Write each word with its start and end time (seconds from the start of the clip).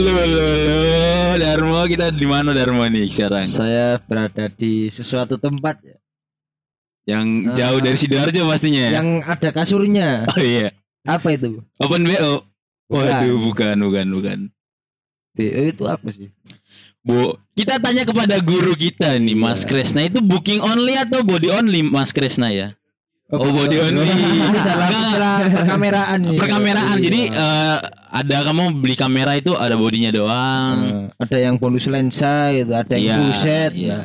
Lo 0.00 0.16
lo 0.16 0.46
lo 0.56 0.78
Darmo 1.36 1.84
kita 1.84 2.08
di 2.10 2.24
mana 2.24 2.50
Darmo 2.52 2.80
nih 2.82 3.04
sekarang? 3.06 3.44
Saya 3.44 4.00
berada 4.00 4.48
di 4.48 4.88
sesuatu 4.88 5.36
tempat 5.36 5.76
Yang 7.04 7.26
Ah. 7.26 7.54
jauh 7.56 7.80
dari 7.80 7.96
sidoarjo 7.96 8.40
pastinya. 8.44 8.82
ya? 8.86 8.90
yang 9.02 9.20
ada 9.20 9.50
kasurnya. 9.50 10.24
Oh 10.30 10.38
iya. 10.38 10.70
Apa 11.02 11.32
itu? 11.32 11.64
Open 11.76 12.04
BO. 12.04 12.44
Waduh, 12.90 13.38
bukan, 13.40 13.76
bukan, 13.78 14.06
bukan. 14.10 14.38
BO 15.32 15.60
itu 15.64 15.84
apa 15.86 16.08
sih? 16.10 16.28
Bu, 17.00 17.32
kita 17.56 17.80
tanya 17.80 18.04
kepada 18.04 18.36
guru 18.38 18.76
kita 18.76 19.16
nih, 19.16 19.32
Iya. 19.32 19.40
Mas 19.40 19.64
Kresna 19.64 20.04
itu 20.04 20.20
booking 20.20 20.60
only 20.60 20.94
atau 20.94 21.24
body 21.24 21.48
only, 21.48 21.80
Mas 21.80 22.12
Kresna 22.12 22.52
ya? 22.52 22.76
Oh, 23.30 23.46
body 23.46 23.78
only. 23.78 24.10
Perkameraan 25.54 26.18
nih. 26.26 26.38
Perkameraan. 26.38 26.96
Iya. 26.98 27.04
Jadi 27.06 27.20
eh, 27.30 27.76
ada 28.10 28.36
kamu 28.42 28.82
beli 28.82 28.96
kamera 28.98 29.38
itu 29.38 29.54
ada 29.54 29.78
bodinya 29.78 30.10
doang. 30.10 30.76
Eh, 30.82 31.22
ada 31.22 31.36
yang 31.38 31.54
bonus 31.54 31.86
lensa 31.86 32.50
gitu, 32.50 32.74
ada 32.74 32.94
yang 32.98 33.06
Iya, 33.06 33.14
full 33.22 33.32
set. 33.38 33.72
iya, 33.78 33.98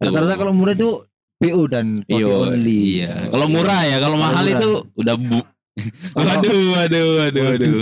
Nah, 0.00 0.08
rata-rata 0.08 0.34
kalau 0.40 0.52
murah 0.56 0.72
itu 0.72 1.04
BO 1.36 1.62
dan 1.68 2.00
body 2.08 2.16
Iya, 2.16 2.32
only. 2.32 2.80
Iya. 2.96 3.12
Kalau 3.28 3.46
murah 3.46 3.80
ya, 3.84 3.96
kalau 4.00 4.16
mahal 4.16 4.44
murah. 4.44 4.56
itu 4.56 4.70
udah 4.96 5.14
bu. 5.20 5.40
Waduh, 6.16 6.64
waduh, 6.76 7.06
waduh, 7.16 7.42
waduh. 7.48 7.72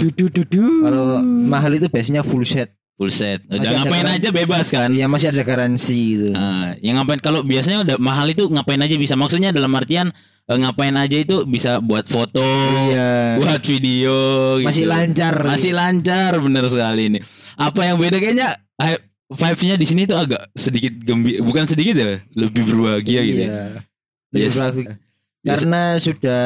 Kalau 0.87 1.05
mahal 1.27 1.75
itu 1.75 1.87
biasanya 1.87 2.23
full 2.23 2.43
set. 2.43 2.71
Full 3.01 3.09
set. 3.09 3.41
Udah 3.49 3.57
Masih 3.65 3.77
ngapain 3.81 4.09
aja 4.13 4.29
bebas 4.29 4.67
kan? 4.69 4.93
Iya 4.93 5.09
masih 5.09 5.33
ada 5.33 5.41
garansi 5.41 5.99
gitu. 6.21 6.29
Nah, 6.37 6.77
yang 6.85 7.01
ngapain 7.01 7.17
kalau 7.25 7.41
biasanya 7.41 7.81
udah 7.81 7.97
mahal 7.97 8.29
itu 8.29 8.45
ngapain 8.45 8.77
aja 8.77 8.93
bisa. 9.01 9.17
Maksudnya 9.17 9.57
dalam 9.57 9.73
artian 9.73 10.13
eh, 10.45 10.59
ngapain 10.61 10.93
aja 11.01 11.17
itu 11.17 11.49
bisa 11.49 11.81
buat 11.81 12.05
foto, 12.05 12.45
Iya. 12.93 13.41
buat 13.41 13.65
video 13.65 14.17
gitu. 14.61 14.69
Masih 14.69 14.85
lancar. 14.85 15.35
Masih 15.49 15.73
lancar 15.73 16.37
bener 16.45 16.69
sekali 16.69 17.09
ini. 17.09 17.19
Apa 17.57 17.89
yang 17.89 17.97
beda 17.97 18.21
kayaknya 18.21 18.61
eh, 18.77 19.01
vibe-nya 19.33 19.81
di 19.81 19.87
sini 19.89 20.05
tuh 20.05 20.21
agak 20.21 20.53
sedikit 20.53 20.93
gembira, 21.01 21.41
bukan 21.41 21.65
sedikit 21.65 21.97
ya, 21.97 22.21
lebih 22.37 22.69
berbahagia 22.69 23.21
gitu. 23.25 23.41
ya. 23.41 23.49
Iya. 23.49 23.65
Lebih 24.29 24.45
Yes. 24.45 24.57
Yes. 25.41 25.65
Karena 25.65 25.81
sudah 25.97 26.45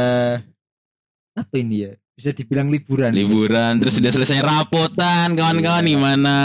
apa 1.35 1.55
ini 1.59 1.91
ya? 1.91 1.93
Bisa 2.15 2.31
dibilang 2.31 2.71
liburan. 2.71 3.11
Liburan 3.11 3.79
terus 3.79 3.99
sudah 3.99 4.09
selesai 4.09 4.39
rapotan 4.39 5.35
kawan-kawan 5.35 5.83
Iya. 5.83 5.91
gimana? 5.91 6.37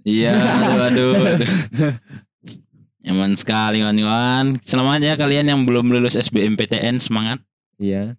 Iya, 0.00 0.32
aduh, 0.32 0.82
aduh, 0.86 1.12
aduh. 1.12 1.50
Nyaman 3.02 3.34
sekali 3.34 3.82
kawan-kawan. 3.82 4.62
Selamat 4.62 4.98
ya 5.00 5.14
kalian 5.14 5.46
yang 5.46 5.60
belum 5.62 5.90
lulus 5.90 6.16
SBMPTN 6.16 6.98
semangat. 6.98 7.42
Iya. 7.76 8.14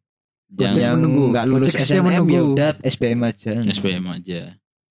Jangan 0.47 0.77
yang 0.77 0.95
menunggu. 0.99 1.23
nggak 1.33 1.45
lulus 1.45 1.73
Konteksnya 1.73 1.95
SNM 1.97 2.05
ya 2.07 2.11
menunggu. 2.13 2.53
udah 2.53 2.71
SBM 2.81 3.19
aja. 3.21 3.51
SBM 3.67 4.05
aja. 4.09 4.41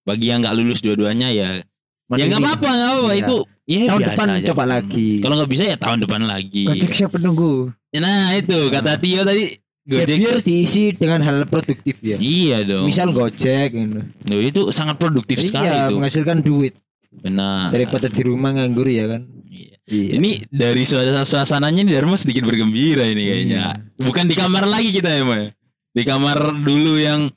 Bagi 0.03 0.27
yang 0.29 0.39
nggak 0.41 0.53
lulus 0.53 0.81
dua-duanya 0.81 1.29
ya, 1.29 1.49
ya 1.55 1.65
Mandiri. 2.07 2.29
nggak 2.29 2.43
apa-apa, 2.43 2.69
nggak 2.69 2.91
apa-apa 2.91 3.09
Iya. 3.09 3.23
itu. 3.23 3.37
Ya 3.67 3.79
Tahun 3.83 3.99
biasa 3.99 4.11
depan 4.13 4.29
aja. 4.31 4.47
coba 4.53 4.65
lagi. 4.69 5.09
Kalau 5.19 5.35
nggak 5.37 5.51
bisa 5.51 5.65
ya 5.65 5.77
tahun 5.77 5.99
depan 6.03 6.23
lagi. 6.23 6.65
Siap 6.93 7.11
penunggu. 7.13 7.53
Nah 7.95 8.35
itu 8.35 8.59
kata 8.69 8.99
Tio 8.99 9.23
tadi 9.23 9.45
Ya, 9.47 9.66
Gojek. 9.87 10.19
biar 10.19 10.37
diisi 10.41 10.91
dengan 10.93 11.23
hal 11.23 11.47
produktif 11.47 12.03
ya. 12.03 12.19
Iya 12.19 12.63
dong. 12.63 12.85
Misal 12.85 13.11
Gojek 13.11 13.71
gitu. 13.71 14.03
Loh, 14.03 14.41
itu 14.41 14.61
sangat 14.71 14.99
produktif 14.99 15.39
sekali 15.39 15.65
Iya, 15.65 15.87
itu. 15.87 15.95
menghasilkan 15.95 16.39
duit 16.41 16.75
Benar. 17.13 17.71
daripada 17.71 18.07
di 18.07 18.21
rumah 18.21 18.51
nganggur 18.51 18.85
ya 18.85 19.07
kan. 19.09 19.23
Iya. 19.47 19.75
Iya. 19.87 20.11
Ini 20.19 20.31
dari 20.49 20.83
suasana 20.83 21.23
suasananya 21.23 21.81
nih 21.81 21.95
Dharma 21.95 22.19
sedikit 22.19 22.43
bergembira 22.43 23.07
ini 23.07 23.23
kayaknya. 23.25 23.87
Bukan 23.97 24.27
di 24.27 24.35
kamar 24.35 24.67
lagi 24.67 24.91
kita 24.91 25.07
ya, 25.09 25.23
Ma. 25.23 25.47
Di 25.89 26.03
kamar 26.03 26.37
dulu 26.59 26.99
yang 26.99 27.31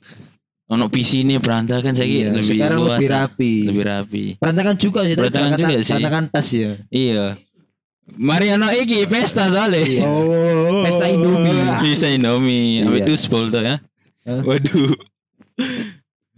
ono 0.66 0.86
PC 0.86 1.22
ini 1.22 1.38
berantakan 1.38 1.94
saya 1.94 2.06
Iya, 2.06 2.28
lebih 2.30 2.58
sekarang 2.58 2.78
luas. 2.80 2.98
lebih 2.98 3.08
rapi. 3.08 3.54
Lebih 3.64 3.84
rapi. 3.84 4.24
Berantakan 4.36 4.74
juga 4.76 5.00
sih, 5.02 5.14
Berantakan 5.14 5.46
berantakan, 5.46 5.62
juga 5.64 5.78
sih. 5.80 5.92
berantakan 5.92 6.24
tas 6.28 6.48
ya. 6.50 6.70
Iya. 6.90 7.24
Mari 8.18 8.46
ono 8.54 8.72
iki 8.72 9.06
pesta 9.06 9.46
soalnya. 9.52 9.82
Iya. 9.84 10.04
Oh. 10.06 10.82
Pesta 10.86 11.06
Indomie. 11.06 11.60
Bisa 11.84 12.06
Indomie, 12.08 12.82
Iya. 12.82 12.88
apa 12.88 12.96
itu 13.04 13.12
spol 13.14 13.52
tuh 13.52 13.62
ya? 13.62 13.76
Waduh. 14.26 14.94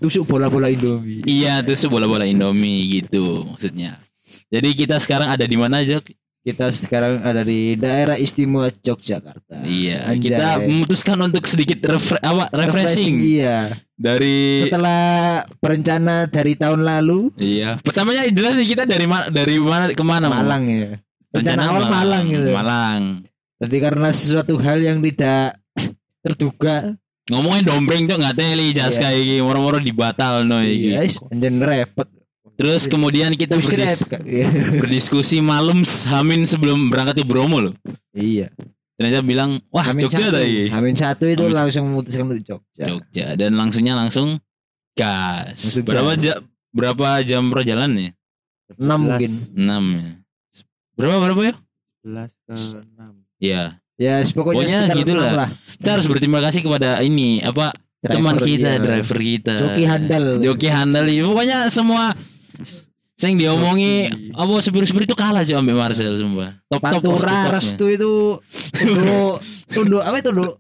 Tusuk 0.02 0.26
bola-bola 0.26 0.66
Indomie. 0.66 1.22
Iya, 1.22 1.62
tuh 1.62 1.78
bola-bola 1.86 2.26
Indomie 2.26 2.90
gitu 2.90 3.46
maksudnya. 3.46 4.02
Jadi 4.50 4.68
kita 4.74 4.98
sekarang 4.98 5.30
ada 5.30 5.46
di 5.46 5.54
mana, 5.54 5.80
Jok? 5.86 6.10
Kita 6.42 6.74
sekarang 6.74 7.22
ada 7.22 7.46
di 7.46 7.78
daerah 7.78 8.18
istimewa 8.18 8.66
Yogyakarta. 8.66 9.62
Iya, 9.62 10.10
Anjay. 10.10 10.34
kita 10.34 10.58
memutuskan 10.66 11.14
untuk 11.22 11.46
sedikit 11.46 11.78
refre 11.86 12.18
apa 12.18 12.50
refreshing, 12.50 13.14
Iya. 13.22 13.78
dari 13.94 14.66
Setelah 14.66 15.46
berencana 15.62 16.26
dari 16.26 16.58
tahun 16.58 16.82
lalu 16.82 17.30
iya. 17.38 17.78
Pertamanya 17.78 18.26
jelas 18.26 18.58
nih 18.58 18.74
kita 18.74 18.90
dari 18.90 19.06
mana 19.06 19.30
dari 19.30 19.54
mana 19.62 19.94
ke 19.94 20.02
mana? 20.02 20.26
Malang 20.34 20.66
ya. 20.66 20.90
Rencana 21.32 21.62
awal 21.66 21.84
Malang 21.88 22.24
gitu. 22.28 22.48
Malang. 22.52 23.02
Tapi 23.56 23.76
karena 23.78 24.08
sesuatu 24.10 24.54
hal 24.58 24.78
yang 24.78 24.98
tidak 25.00 25.56
terduga, 26.20 26.94
Ngomongin 27.30 27.62
dombreng 27.62 28.02
tuh 28.10 28.18
nggak 28.18 28.34
teli 28.34 28.74
jas 28.74 28.98
Iya. 28.98 29.02
kayak 29.06 29.20
gini, 29.22 29.40
moro-moro 29.40 29.78
dibatal 29.78 30.42
no 30.42 30.58
iki. 30.58 30.90
iya, 30.90 31.06
dan 31.30 31.62
repot. 31.62 32.10
Terus 32.58 32.90
kemudian 32.90 33.38
kita 33.38 33.62
berdis-. 33.62 34.02
Iya. 34.26 34.48
berdiskusi 34.82 35.38
malam 35.38 35.86
hamin 35.86 36.44
sebelum 36.44 36.90
berangkat 36.90 37.22
ke 37.22 37.24
Bromo 37.24 37.62
loh. 37.62 37.74
Iya. 38.10 38.50
Ternyata 38.98 39.22
bilang, 39.22 39.62
wah 39.70 39.86
Hamin 39.86 40.04
Jogja 40.04 40.28
satu. 40.30 40.36
tadi. 40.36 40.66
Hamin 40.68 40.94
satu 40.98 41.24
itu 41.30 41.42
Hamin- 41.46 41.56
langsung 41.56 41.84
memutuskan 41.90 42.26
untuk 42.26 42.42
Jogja. 42.42 42.84
Jogja 42.90 43.26
dan 43.38 43.54
langsungnya 43.54 43.94
langsung 43.94 44.42
gas. 44.98 45.78
Berapa 45.78 46.18
jam 46.18 46.42
berapa 46.74 47.22
jam 47.22 47.54
perjalanan 47.54 47.96
ya? 47.96 48.12
Enam 48.76 48.98
mungkin. 49.06 49.30
6 49.54 49.82
ya. 49.94 50.10
Berapa 50.94 51.16
berapa 51.20 51.40
ya? 51.42 51.54
11 52.02 52.28
ke 52.42 52.54
6. 52.54 53.40
Iya. 53.40 53.62
Ya, 53.96 54.14
pokoknya, 54.24 54.34
Pokoknya 54.66 54.78
sekitar 54.82 54.98
gitulah. 54.98 55.26
enam 55.26 55.38
lah. 55.38 55.48
Kita 55.78 55.90
harus 55.94 56.06
berterima 56.10 56.40
kasih 56.42 56.60
kepada 56.60 56.88
ini 57.00 57.38
apa 57.38 57.70
teman 58.02 58.34
Driver, 58.34 58.48
kita, 58.50 58.70
iya. 58.72 58.80
driver 58.82 59.18
kita. 59.20 59.54
Joki 59.60 59.84
handal. 59.86 60.24
Joki 60.42 60.68
handal 60.68 61.04
ini. 61.06 61.22
Pokoknya 61.22 61.58
semua 61.68 62.10
sing 63.14 63.38
diomongi 63.38 64.10
apa 64.34 64.52
supir-supir 64.58 65.06
itu 65.06 65.14
kalah 65.14 65.46
aja 65.46 65.54
ambil 65.54 65.78
Marcel 65.78 66.18
sumpah. 66.18 66.58
Top 66.66 66.82
top 66.82 66.98
Pantura 66.98 67.54
restu 67.54 67.86
itu 67.86 68.12
tunduk 68.74 69.38
tunduk 69.76 70.02
apa 70.02 70.16
itu 70.18 70.30
tunduk 70.34 70.54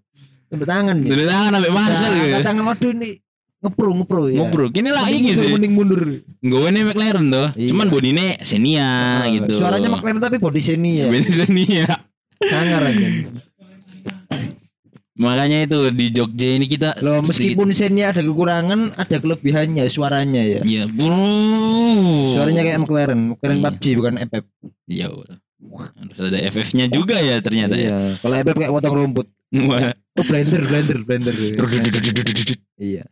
tunduk 0.46 0.68
tangan 0.68 0.96
ya. 1.02 1.08
Dari 1.10 1.24
tangan 1.26 1.52
ambil 1.58 1.72
Marcel 1.74 2.10
Nah, 2.12 2.22
gitu. 2.22 2.42
tangan 2.46 2.62
waduh 2.62 2.90
ini 2.94 3.10
ngepro 3.62 3.90
ngepro 3.94 4.22
ya. 4.26 4.38
Ngobrol. 4.42 4.68
Kini 4.74 4.90
lah 4.90 5.06
ini 5.06 5.32
sih. 5.32 5.54
Mending 5.54 5.72
mundur. 5.72 6.02
Gue 6.42 6.66
ini 6.68 6.80
McLaren 6.82 7.26
tuh. 7.30 7.48
Iya. 7.54 7.68
Cuman 7.70 7.86
bodine 7.88 8.42
Xenia 8.42 8.90
gitu. 9.30 9.54
Suaranya 9.56 9.88
McLaren 9.88 10.18
tapi 10.18 10.36
body 10.36 10.60
seni 10.60 10.98
ya. 10.98 11.06
Body 11.06 11.30
Xenia. 11.30 11.86
Sangar 12.42 12.82
aja. 12.90 13.06
Makanya 15.12 15.68
itu 15.68 15.78
di 15.92 16.06
Jogja 16.10 16.48
ini 16.56 16.66
kita 16.66 16.98
Loh, 16.98 17.20
sedikit- 17.22 17.54
meskipun 17.54 17.68
sennya 17.70 18.10
ada 18.10 18.24
kekurangan, 18.24 18.96
ada 18.96 19.16
kelebihannya 19.20 19.84
suaranya 19.86 20.42
ya. 20.42 20.60
Iya, 20.64 20.88
bro. 20.88 22.34
Suaranya 22.34 22.62
kayak 22.64 22.78
McLaren, 22.82 23.20
McLaren 23.30 23.58
Iya. 23.60 23.66
PUBG 23.70 23.84
bukan 23.94 24.14
FF. 24.18 24.44
Iya. 24.88 25.06
udah. 25.12 25.36
Harus 25.72 26.18
ada 26.18 26.38
FF-nya 26.42 26.86
juga 26.90 27.16
ya 27.22 27.38
ternyata 27.38 27.78
ya. 27.78 27.86
Iya. 27.86 27.98
Kalau 28.18 28.34
FF 28.34 28.56
kayak 28.58 28.72
potong 28.72 28.94
rumput. 28.98 29.26
Wah. 29.52 29.92
Oh, 30.16 30.24
blender, 30.26 30.60
blender, 30.64 30.98
blender. 31.06 31.34
Iya. 32.76 33.04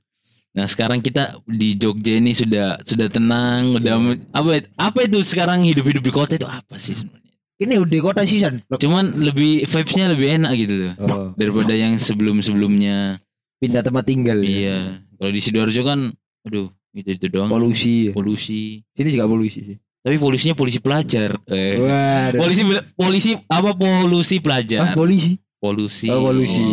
Nah 0.50 0.66
sekarang 0.66 0.99
kita 0.99 1.38
di 1.44 1.75
Jogja 1.75 2.19
ini 2.19 2.33
sudah 2.33 2.83
sudah 2.83 3.06
tenang, 3.06 3.71
udah 3.72 3.94
apa 4.33 4.50
apa 4.75 4.99
itu 5.00 5.22
sekarang 5.22 5.62
hidup-hidup 5.62 6.03
di 6.03 6.11
kota 6.11 6.34
itu 6.34 6.44
apa 6.44 6.75
sih 6.75 6.94
sebenarnya? 6.94 7.31
Ini 7.61 7.75
udah 7.77 7.99
kota 8.03 8.22
season. 8.25 8.65
Cuman 8.66 9.21
lebih 9.21 9.62
vibes-nya 9.62 10.08
lebih 10.08 10.32
enak 10.35 10.52
gitu 10.56 10.75
loh 10.81 10.93
Oh, 10.99 11.26
daripada 11.37 11.70
yang 11.70 11.94
sebelum-sebelumnya. 11.97 13.20
pindah 13.61 13.85
tempat 13.85 14.08
tinggal. 14.08 14.41
ya. 14.41 14.49
Iya. 14.49 14.79
Kalau 15.14 15.31
di 15.31 15.41
Sidoarjo 15.41 15.82
kan, 15.85 16.00
aduh 16.43 16.67
itu 16.91 17.11
itu 17.12 17.26
doang. 17.29 17.47
Polusi. 17.47 18.08
ya. 18.08 18.12
Polusi. 18.17 18.81
Sini 18.97 19.08
juga 19.12 19.29
polusi 19.29 19.61
sih. 19.62 19.76
Tapi 20.00 20.17
polisinya 20.17 20.56
polisi 20.56 20.81
pelajar. 20.81 21.37
Eh. 21.44 21.76
Waduh. 21.76 22.41
Polisi 22.41 22.62
polisi 22.97 23.31
apa 23.47 23.76
polusi 23.76 24.37
Ah, 24.37 24.43
pelajar? 24.43 24.81
polisi. 24.97 25.37
Polusi. 25.61 26.08
Oh, 26.08 26.25
polusi. 26.25 26.64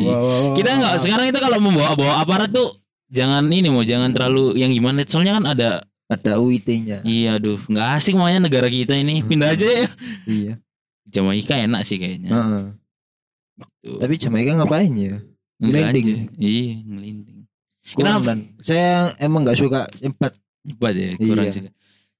Kita 0.55 0.69
nggak 0.71 0.95
sekarang 1.03 1.27
itu 1.27 1.37
kalau 1.37 1.59
membawa 1.59 1.91
bawa 1.93 2.23
aparat 2.23 2.47
tuh 2.49 2.79
jangan 3.07 3.47
ini 3.47 3.67
mau 3.67 3.81
jangan 3.81 4.11
terlalu 4.11 4.55
yang 4.55 4.69
gimana 4.69 5.03
soalnya 5.03 5.39
kan 5.39 5.45
ada 5.47 5.69
ada 6.07 6.39
UIT-nya. 6.39 7.03
iya 7.03 7.35
aduh 7.35 7.59
nggak 7.67 7.87
asik 7.99 8.15
makanya 8.15 8.47
negara 8.47 8.67
kita 8.67 8.95
ini 8.95 9.19
pindah 9.21 9.51
aja 9.51 9.67
ya 9.67 9.87
Iya. 10.23 10.53
Jamaika 11.07 11.55
enak 11.55 11.81
sih 11.83 11.97
kayaknya 11.97 12.31
Heeh. 12.31 12.63
Tuh. 13.81 13.99
Tapi 13.99 14.13
Jamaika 14.15 14.51
ngapain 14.55 14.91
ya? 14.93 15.19
Aja. 15.57 15.99
iya 16.37 16.75
ngelinting 16.79 17.47
Kurang 17.91 18.19
Kenapa? 18.19 18.43
saya 18.61 19.15
emang 19.17 19.47
nggak 19.47 19.57
suka 19.57 19.87
empat. 19.99 20.35
hebat 20.67 20.93
ya 20.93 21.09
kurang 21.15 21.47
Iya. 21.47 21.53
juga 21.55 21.69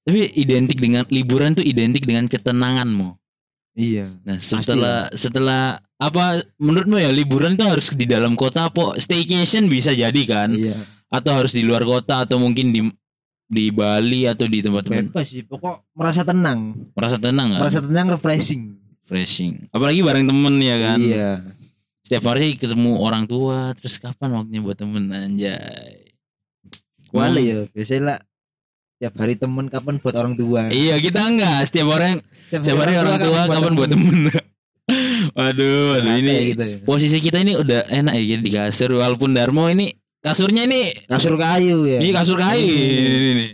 tapi 0.08 0.24
identik 0.34 0.78
dengan 0.80 1.04
liburan 1.08 1.52
tuh 1.52 1.60
identik 1.62 2.04
dengan 2.04 2.24
ketenanganmu 2.26 3.12
Iya. 3.72 4.16
nah 4.24 4.36
setelah 4.36 5.12
setelah 5.12 5.84
apa 5.98 6.46
menurutmu 6.62 7.02
ya 7.02 7.10
liburan 7.10 7.58
tuh 7.58 7.74
harus 7.74 7.90
di 7.90 8.06
dalam 8.06 8.38
kota 8.38 8.70
apa 8.70 9.02
staycation 9.02 9.66
bisa 9.66 9.90
jadi 9.90 10.22
kan? 10.24 10.54
Iya. 10.54 10.78
atau 11.08 11.40
harus 11.40 11.56
di 11.56 11.64
luar 11.64 11.88
kota 11.88 12.28
atau 12.28 12.36
mungkin 12.36 12.68
di 12.68 12.84
di 13.48 13.72
Bali 13.72 14.28
atau 14.28 14.44
di 14.44 14.60
tempat-tempat 14.60 15.08
bebas 15.08 15.26
sih 15.26 15.40
pokok 15.40 15.88
merasa 15.96 16.20
tenang. 16.20 16.76
Merasa 16.92 17.16
tenang 17.16 17.46
nggak? 17.48 17.60
merasa 17.64 17.80
tenang 17.80 18.06
refreshing. 18.12 18.62
Refreshing. 19.08 19.72
Apalagi 19.72 20.04
bareng 20.04 20.28
temen 20.28 20.54
ya 20.60 20.76
kan? 20.76 20.98
Iya. 21.00 21.30
Setiap 22.04 22.24
hari 22.28 22.60
ketemu 22.60 23.00
orang 23.00 23.24
tua 23.24 23.72
terus 23.72 23.96
kapan 23.96 24.36
waktunya 24.36 24.60
buat 24.60 24.76
temen 24.76 25.08
anjay. 25.08 26.12
Kuali 27.08 27.42
ya 27.48 27.64
biasanya 27.72 28.02
lah 28.04 28.18
tiap 29.00 29.16
hari 29.16 29.40
temen 29.40 29.72
kapan 29.72 29.96
buat 29.96 30.12
orang 30.12 30.36
tua? 30.36 30.68
Iya 30.68 31.00
kita 31.00 31.24
enggak. 31.24 31.72
Setiap 31.72 31.88
orang 31.88 32.20
setiap 32.52 32.76
hari 32.84 33.00
orang 33.00 33.16
tua 33.16 33.40
kapan 33.48 33.72
buat 33.72 33.88
temen 33.88 34.28
waduh 35.38 36.02
ini 36.18 36.34
gitu 36.50 36.64
ya. 36.66 36.76
posisi 36.82 37.22
kita 37.22 37.38
ini 37.46 37.54
udah 37.54 37.86
enak 37.86 38.12
ya 38.18 38.22
jadi 38.34 38.42
di 38.42 38.50
kasur. 38.50 38.90
Walaupun 38.98 39.38
Darmo 39.38 39.70
ini 39.70 39.94
kasurnya 40.18 40.66
ini 40.66 40.90
kasur 41.06 41.38
kayu 41.38 41.86
ya. 41.86 42.02
Ini 42.02 42.10
kasur 42.10 42.36
kayu. 42.42 42.66
Ini. 42.66 43.30
ini, 43.30 43.46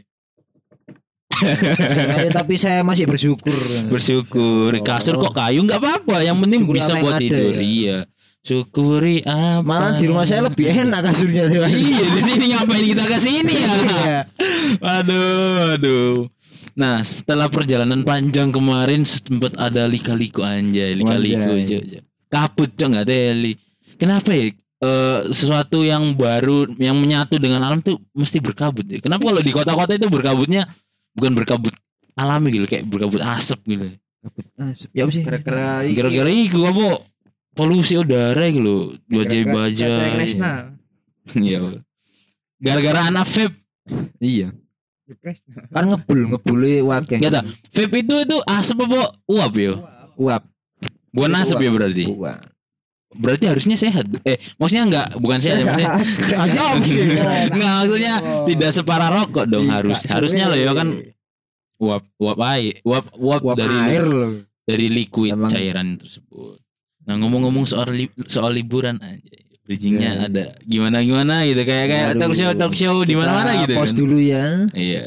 kayu, 2.09 2.29
tapi 2.41 2.55
saya 2.57 2.81
masih 2.81 3.05
bersyukur. 3.05 3.61
Bersyukur. 3.93 4.73
Kasur 4.81 5.21
kok 5.21 5.37
kayu? 5.37 5.61
Nggak 5.61 5.85
apa-apa. 5.85 6.25
Yang 6.25 6.39
penting 6.49 6.61
Syukur 6.65 6.75
bisa 6.81 6.93
buat 7.05 7.21
tidur. 7.21 7.53
ya. 7.53 7.61
iya. 7.61 7.99
Syukuri 8.45 9.25
apa 9.25 9.65
malah 9.65 9.97
di 9.97 10.05
rumah 10.05 10.29
saya 10.29 10.45
lebih 10.45 10.69
enak 10.69 11.01
kasurnya 11.01 11.49
iya 11.49 12.05
di 12.13 12.21
sini 12.21 12.53
ngapain 12.53 12.85
kita 12.93 13.05
ke 13.09 13.17
sini 13.17 13.55
ya? 13.57 13.73
Iya. 14.05 14.19
aduh 14.85 15.81
aduh 15.81 16.29
nah 16.75 17.03
setelah 17.07 17.47
perjalanan 17.47 18.03
panjang 18.03 18.51
kemarin 18.51 19.07
sempat 19.07 19.55
ada 19.55 19.87
lika-liku 19.87 20.43
anjay 20.43 20.99
lika-liku 20.99 21.55
kabut 22.29 22.71
cok 22.75 22.89
nggak 22.91 23.07
teli. 23.07 23.55
Kenapa 23.95 24.35
ya 24.35 24.51
Eh, 24.85 25.21
sesuatu 25.33 25.81
yang 25.81 26.13
baru 26.13 26.69
yang 26.77 26.99
menyatu 27.01 27.41
dengan 27.41 27.65
alam 27.65 27.81
tuh 27.81 27.97
mesti 28.13 28.37
berkabut 28.43 28.85
ya? 28.85 29.01
Kenapa 29.01 29.33
kalau 29.33 29.41
di 29.41 29.53
kota-kota 29.55 29.97
itu 29.97 30.13
berkabutnya 30.13 30.69
bukan 31.17 31.33
berkabut 31.33 31.73
alami 32.19 32.53
gitu 32.53 32.67
kayak 32.69 32.85
berkabut 32.93 33.23
asap 33.25 33.65
gitu? 33.65 33.97
Ya 34.93 35.09
apa 35.09 35.13
sih? 35.15 35.23
Gara-gara 35.25 35.89
iki. 35.89 35.97
gara-gara 35.97 36.31
itu 36.33 36.61
apa? 36.69 37.01
Polusi 37.55 37.97
udara 37.97 38.45
gitu 38.51 38.61
loh 38.61 38.81
Kresna. 40.21 40.53
Iya. 41.41 41.81
gara-gara 42.61 43.09
anak 43.09 43.25
vape. 43.25 43.57
Iya. 44.21 44.53
Kan 45.71 45.85
ngebul 45.85 46.21
ngebulnya 46.33 46.81
wakil. 46.83 47.19
Gak 47.21 47.33
tau 47.33 47.45
vape 47.77 47.97
itu 48.01 48.15
itu 48.25 48.37
asap 48.49 48.79
apa 48.89 49.01
uap 49.29 49.53
ya 49.55 49.73
uap. 50.17 50.43
Bukan 51.13 51.33
asap 51.37 51.59
ya 51.61 51.71
berarti? 51.71 52.05
Uap. 52.11 52.41
Berarti 53.15 53.45
harusnya 53.47 53.77
sehat. 53.79 54.11
Eh 54.27 54.41
maksudnya 54.59 54.85
enggak 54.91 55.09
bukan 55.21 55.39
sehat 55.39 55.63
ya 55.63 55.65
maksudnya? 55.69 55.93
Enggak 57.55 57.73
maksudnya 57.79 58.15
tidak 58.49 58.71
separah 58.75 59.11
rokok 59.13 59.47
dong 59.47 59.71
harus 59.71 60.03
harusnya 60.05 60.51
loh 60.51 60.59
ya 60.59 60.73
kan 60.75 60.89
uap 61.79 62.03
uap 62.17 62.39
air 62.49 62.81
uap 62.83 63.13
uap, 63.15 63.43
uap 63.45 63.57
dari 63.59 63.77
air 63.93 64.03
loh. 64.03 64.41
dari 64.65 64.87
liquid 64.89 65.37
Emang- 65.37 65.53
cairan 65.53 66.01
tersebut. 66.01 66.59
Nah 67.05 67.21
ngomong-ngomong 67.21 67.69
soal 67.69 67.93
li- 67.93 68.11
soal 68.25 68.57
liburan 68.57 68.97
aja 68.99 69.44
bridgingnya 69.65 70.11
Ya. 70.11 70.21
ada 70.29 70.45
gimana 70.63 71.01
gimana 71.01 71.35
gitu 71.43 71.63
kayak 71.63 71.87
kayak 71.89 72.07
Waduh. 72.13 72.21
talk 72.21 72.33
show 72.33 72.51
talk 72.53 72.75
show 72.75 72.97
di 73.03 73.15
mana 73.17 73.33
mana 73.35 73.51
gitu 73.61 73.73
pause 73.75 73.91
kan. 73.91 73.99
dulu 73.99 74.19
ya. 74.21 74.45
Iya. 74.71 75.05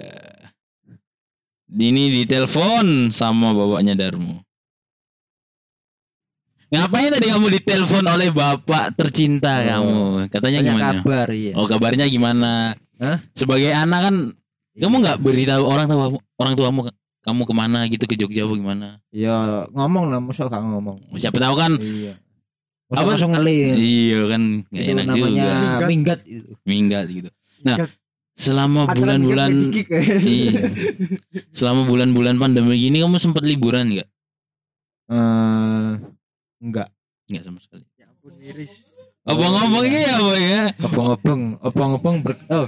Ini 1.67 2.03
ditelepon 2.23 3.11
sama 3.11 3.51
bapaknya 3.51 3.93
Darmo. 3.93 4.41
Ngapain 6.67 7.11
tadi 7.15 7.27
kamu 7.31 7.47
ditelepon 7.53 8.03
oleh 8.03 8.27
bapak 8.27 8.91
tercinta 8.93 9.63
Oh. 9.63 9.63
kamu? 9.63 9.95
Katanya 10.27 10.59
Tanya 10.59 10.67
gimana? 10.67 10.85
kabar 10.99 11.27
iya. 11.31 11.53
Oh 11.55 11.65
kabarnya 11.65 12.05
gimana? 12.07 12.51
Hah? 12.97 13.21
sebagai 13.31 13.69
anak 13.69 14.09
kan 14.09 14.15
kamu 14.73 14.95
nggak 14.99 15.17
beritahu 15.21 15.63
orang 15.63 15.85
tua 15.85 16.09
orang 16.41 16.53
tuamu 16.57 16.81
kamu 17.21 17.41
ke 17.45 17.53
mana 17.53 17.85
gitu 17.85 18.03
ke 18.03 18.17
Jogja 18.17 18.43
apa 18.43 18.53
gimana? 18.53 18.87
Ya 19.13 19.67
ngomong 19.69 20.09
lah 20.09 20.17
masa 20.17 20.49
gak 20.49 20.59
ngomong? 20.59 20.97
Siapa 21.13 21.37
tahu 21.37 21.55
kan 21.55 21.77
iya 21.77 22.17
Apa? 22.87 23.03
langsung 23.11 23.35
ngelin 23.35 23.75
iya 23.75 24.19
kan 24.31 24.41
nggak 24.71 24.83
itu 24.83 24.91
enak 24.95 25.05
namanya 25.05 25.27
juga 25.27 25.51
Minggat. 25.51 25.87
minggat 25.91 26.19
itu 26.23 26.51
minggat 26.63 27.05
gitu 27.11 27.29
nah 27.61 27.75
Minggat. 27.75 27.89
selama 28.37 28.81
bulan-bulan 28.87 29.49
eh. 29.51 29.83
iya 30.39 30.61
selama 31.51 31.81
bulan-bulan 31.83 32.35
pandemi 32.37 32.79
gini 32.79 33.03
kamu 33.03 33.19
sempat 33.19 33.43
liburan 33.43 33.91
nggak 33.91 34.07
eh 35.07 35.91
enggak 36.63 36.87
nggak 37.27 37.43
sama 37.43 37.59
sekali 37.59 37.83
Ya 37.97 38.07
ampun 38.07 38.33
miris. 38.39 38.71
Iya. 39.27 39.83
ini 39.83 39.99
ya 39.99 40.15
boy 40.23 40.39
ya 40.39 40.63
obong-obong 40.79 41.41
obong-obong 41.59 42.15
ber 42.23 42.33
oh 42.47 42.67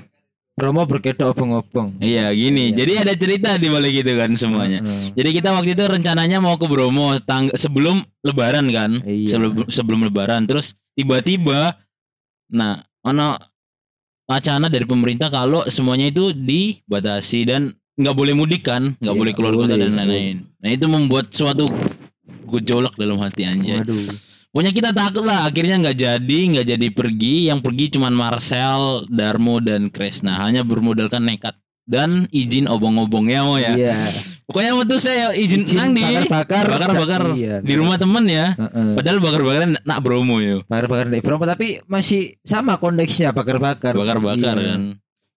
Bromo 0.60 0.84
berkedok 0.84 1.32
obong-obong. 1.32 1.96
Iya 1.98 2.30
gini. 2.30 2.70
Iya. 2.70 2.84
jadi 2.84 2.94
ada 3.02 3.14
cerita 3.16 3.50
di 3.56 3.68
balik 3.68 3.96
itu 3.98 4.12
kan 4.14 4.36
semuanya. 4.36 4.80
Heeh. 4.80 5.16
jadi 5.16 5.30
kita 5.32 5.50
waktu 5.50 5.72
itu 5.72 5.84
rencananya 5.86 6.38
mau 6.38 6.54
ke 6.54 6.68
Bromo 6.68 7.16
tang- 7.20 7.56
sebelum 7.56 8.04
Lebaran 8.22 8.68
kan. 8.70 9.00
Iya. 9.02 9.32
sebelum 9.32 9.66
sebelum 9.68 10.00
Lebaran. 10.04 10.44
Terus 10.44 10.76
tiba-tiba 10.94 11.80
nah 12.50 12.78
ono 13.00 13.40
wacana 14.26 14.68
dari 14.68 14.84
pemerintah 14.84 15.28
kalau 15.28 15.64
semuanya 15.66 16.08
itu 16.08 16.30
dibatasi 16.32 17.40
dan 17.44 17.62
nggak 17.96 18.14
boleh 18.14 18.34
mudik 18.34 18.64
kan 18.64 18.94
nggak 18.96 19.12
Iya, 19.12 19.20
boleh 19.20 19.34
keluar 19.34 19.54
kota 19.56 19.74
dan 19.74 19.92
lain-lain. 19.92 20.44
nah 20.58 20.70
itu 20.70 20.86
membuat 20.86 21.32
suatu 21.32 21.68
gejolak 22.48 22.94
dalam 22.96 23.18
hati 23.18 23.44
anjay. 23.44 23.80
Waduh 23.80 24.29
Pokoknya 24.50 24.74
kita 24.74 24.90
takut 24.92 25.22
lah 25.22 25.46
akhirnya 25.46 25.78
nggak 25.78 25.94
jadi 25.96 26.40
nggak 26.50 26.68
jadi 26.68 26.88
pergi 26.90 27.36
yang 27.48 27.62
pergi 27.62 27.94
cuman 27.94 28.10
Marcel, 28.12 29.06
Darmo 29.06 29.62
dan 29.62 29.94
Kresna 29.94 30.42
hanya 30.42 30.66
bermodalkan 30.66 31.22
nekat 31.22 31.54
dan 31.86 32.25
izin 32.30 32.66
obong-obong 32.66 33.30
ya 33.30 33.42
mau 33.42 33.57
ya. 33.57 33.74
iya 33.74 33.98
Pokoknya 34.46 34.74
waktu 34.74 34.98
saya 34.98 35.25
izin, 35.31 35.69
nang 35.69 35.94
di 35.94 36.01
bakar-bakar 36.01 36.66
bakar-bakar 36.66 37.22
iya 37.38 37.62
di 37.62 37.74
rumah 37.74 37.98
temen 37.98 38.25
ya. 38.25 38.57
Heeh. 38.57 38.98
Padahal 38.98 39.18
bakar-bakaran 39.19 39.69
nak 39.80 40.00
Bromo 40.01 40.42
yo. 40.42 40.66
bakar-bakar 40.66 41.06
di 41.07 41.22
Bromo 41.22 41.45
tapi 41.45 41.68
masih 41.86 42.42
sama 42.42 42.81
konteksnya 42.81 43.30
bakar-bakar 43.30 43.94
Bakar-bakar 43.94 44.57
Iya. 44.57 44.66
kan. 44.68 44.81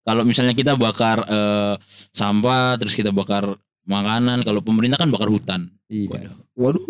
Kalau 0.00 0.22
misalnya 0.22 0.54
kita 0.54 0.74
bakar 0.74 1.26
eh, 1.26 1.74
sampah 2.10 2.78
terus 2.78 2.94
kita 2.94 3.10
bakar 3.10 3.58
makanan, 3.90 4.38
kalau 4.40 4.60
pemerintah 4.60 4.96
kan 4.96 5.10
bakar 5.10 5.26
hutan. 5.26 5.66
iya 5.86 6.06
Waduh. 6.06 6.34
waduh 6.54 6.84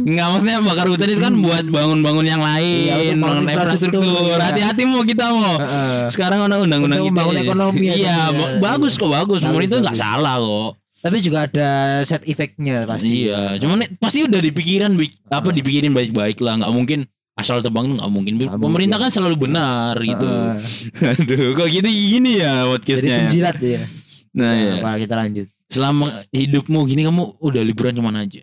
Enggak 0.00 0.26
maksudnya 0.30 0.58
bakar 0.58 0.86
hutan 0.86 1.06
itu 1.06 1.20
kan 1.20 1.34
buat 1.36 1.64
bangun-bangun 1.64 2.24
yang 2.24 2.40
Iya, 2.40 2.48
lain, 2.48 2.72
untuk 3.12 3.20
bangun 3.20 3.20
bangun 3.20 3.44
infrastruktur, 3.46 4.02
iya. 4.32 4.40
Hati-hati 4.42 4.82
mau 4.82 5.02
kita 5.02 5.24
mau. 5.28 5.54
Heeh. 5.54 6.00
Sekarang 6.08 6.38
ada 6.42 6.56
undang-undang 6.58 6.98
kita. 6.98 7.10
membangun 7.12 7.34
ya. 7.34 7.42
ekonomi 7.42 7.84
aja, 7.84 7.94
Iya, 7.94 8.00
iya. 8.00 8.22
ba- 8.32 8.52
bagus 8.58 8.92
kok 8.94 9.10
bagus. 9.10 9.40
Pemerintah 9.40 9.76
nggak 9.78 9.98
salah 9.98 10.36
kok. 10.36 10.72
tapi 10.98 11.22
juga 11.22 11.46
ada 11.46 11.70
set 12.02 12.26
effectnya 12.26 12.82
pasti 12.82 13.22
Iya, 13.22 13.54
cuman 13.56 13.86
pasti 13.96 14.24
udah 14.24 14.40
dipikiran 14.40 14.98
apa 15.28 15.48
dipikirin 15.52 15.92
baik-baik 15.92 16.40
lah. 16.40 16.58
Nggak 16.58 16.72
mungkin 16.72 16.98
asal 17.34 17.60
tebang 17.60 17.86
tuh 17.86 17.96
nggak 17.96 18.10
mungkin. 18.10 18.32
Nggak 18.34 18.58
Pemerintah 18.58 18.98
mungkin. 18.98 19.06
kan 19.06 19.14
selalu 19.14 19.36
benar 19.38 19.94
gitu. 19.96 20.26
Heeh. 20.26 21.10
Aduh, 21.14 21.54
kok 21.54 21.68
gini 21.68 21.90
gini 22.10 22.30
ya 22.36 22.50
jadi 22.56 22.70
podcastnya. 22.72 23.06
ya? 23.08 23.18
penjilat 23.22 23.56
ya 23.60 23.82
Nah, 24.28 24.44
Nah, 24.44 24.52
ya. 24.54 24.72
apa 24.76 24.90
kita 24.98 25.14
lanjut 25.16 25.46
selama 25.68 26.24
hidupmu 26.32 26.84
gini 26.84 27.04
kamu 27.04 27.36
udah 27.38 27.62
liburan 27.62 27.92
ke 27.92 28.02
mana 28.02 28.24
aja? 28.24 28.40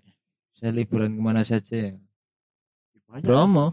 saya 0.56 0.72
liburan 0.72 1.14
ke 1.14 1.22
mana 1.22 1.42
saja 1.42 1.76
ya 1.76 1.94
Banyak. 3.06 3.26
Bromo 3.26 3.66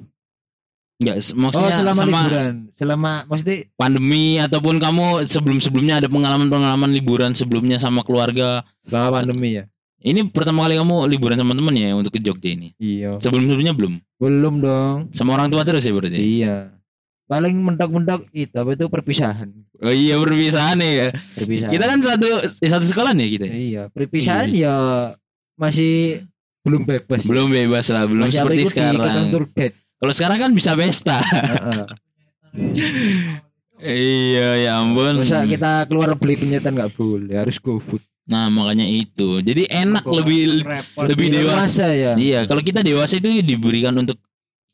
Enggak, 1.02 1.18
oh 1.18 1.34
maksudnya 1.34 1.72
selama 1.74 1.98
sama 1.98 2.06
liburan 2.22 2.54
selama 2.78 3.10
maksudnya 3.26 3.56
pandemi 3.74 4.38
ataupun 4.38 4.76
kamu 4.78 5.06
sebelum-sebelumnya 5.26 5.98
ada 5.98 6.06
pengalaman-pengalaman 6.06 6.90
liburan 6.94 7.34
sebelumnya 7.34 7.74
sama 7.76 8.06
keluarga. 8.06 8.62
selama 8.86 9.18
pandemi 9.18 9.58
ya 9.58 9.64
Ini 10.02 10.30
pertama 10.30 10.66
kali 10.66 10.78
kamu 10.78 11.06
liburan 11.10 11.38
sama 11.38 11.54
temen 11.54 11.74
ya 11.78 11.94
untuk 11.94 12.14
ke 12.14 12.20
Jogja 12.22 12.50
ini. 12.54 12.74
iya 12.78 13.18
Sebelum-sebelumnya 13.18 13.74
belum? 13.74 13.94
belum 14.18 14.54
dong 14.62 14.98
Sama 15.14 15.34
orang 15.34 15.50
tua 15.50 15.62
terus 15.66 15.82
ya 15.82 15.90
berarti? 15.94 16.18
iya 16.18 16.70
paling 17.26 17.56
mentok-mentok 17.58 18.28
itu 18.30 18.52
apa 18.54 18.76
itu 18.76 18.86
perpisahan 18.86 19.48
Oh 19.82 19.90
iya 19.90 20.14
perpisahan 20.14 20.78
ya. 20.78 21.10
perpisahan 21.34 21.72
Kita 21.74 21.84
kan 21.90 21.98
satu 21.98 22.26
eh, 22.46 22.70
satu 22.70 22.86
sekolah 22.86 23.12
nih 23.18 23.28
kita. 23.34 23.46
iya 23.50 23.82
perpisahan 23.90 24.54
ya 24.54 24.74
masih 25.58 26.22
belum 26.62 26.86
bebas 26.86 27.26
Belum 27.26 27.50
bebas 27.50 27.90
lah, 27.90 28.06
belum 28.06 28.30
masih 28.30 28.38
seperti 28.46 28.62
sekarang. 28.70 29.34
Kalau 29.98 30.12
sekarang 30.14 30.38
kan 30.38 30.50
bisa 30.54 30.72
pesta. 30.78 31.18
Iya 33.82 34.62
ya 34.62 34.70
ampun. 34.78 35.26
masa 35.26 35.42
kita 35.42 35.82
keluar 35.90 36.14
beli 36.14 36.38
penyetan 36.38 36.78
nggak 36.78 36.94
boleh 36.94 37.34
harus 37.34 37.58
go 37.58 37.82
food 37.82 37.98
Nah 38.30 38.46
makanya 38.46 38.86
itu. 38.86 39.42
Jadi 39.42 39.66
enak 39.66 40.06
Kok 40.06 40.14
lebih 40.22 40.62
repot. 40.62 41.10
lebih 41.10 41.26
dewasa. 41.34 41.90
ya 41.90 42.12
Iya, 42.14 42.46
kalau 42.46 42.62
kita 42.62 42.86
dewasa 42.86 43.18
itu 43.18 43.42
diberikan 43.42 43.98
untuk 43.98 44.14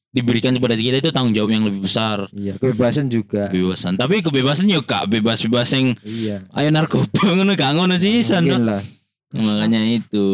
diberikan 0.09 0.57
kepada 0.57 0.73
kita 0.73 0.97
itu 0.99 1.11
tanggung 1.13 1.33
jawab 1.33 1.51
yang 1.51 1.65
lebih 1.65 1.85
besar. 1.85 2.25
iya 2.33 2.57
kebebasan 2.57 3.09
juga 3.09 3.53
Kebebasan. 3.53 3.95
Tapi 3.95 4.25
kebebasan 4.25 4.67
yuk 4.67 4.85
kak, 4.85 5.07
bebas-bebas 5.07 5.69
yang 5.73 5.93
iya 6.03 6.49
ayo 6.53 6.69
narkoba 6.69 7.07
ngono 7.37 7.53
gak 7.53 7.77
ngono 7.77 7.95
sih 7.97 8.25
mungkin 8.25 8.65
lah 8.65 8.83
Makanya 9.29 9.85
itu 9.85 10.25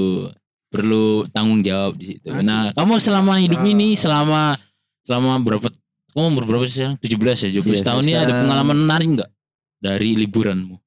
perlu 0.70 1.26
tanggung 1.28 1.60
jawab 1.60 1.94
di 1.94 2.14
situ. 2.14 2.30
Nah, 2.30 2.70
kamu 2.70 2.98
selama 2.98 3.38
hidup 3.38 3.62
ini 3.62 3.94
selama 3.94 4.54
selama 5.02 5.38
berapa 5.38 5.66
kamu 6.14 6.26
umur 6.30 6.44
berapa 6.46 6.64
sih 6.64 6.78
sekarang? 6.78 6.96
17 7.02 7.18
ya, 7.42 7.50
17 7.58 7.74
Iya, 7.74 7.82
tahun 7.82 8.02
ini 8.04 8.14
ada 8.14 8.34
pengalaman 8.42 8.78
menarik 8.80 9.08
enggak 9.10 9.30
dari 9.76 10.14
liburanmu? 10.14 10.78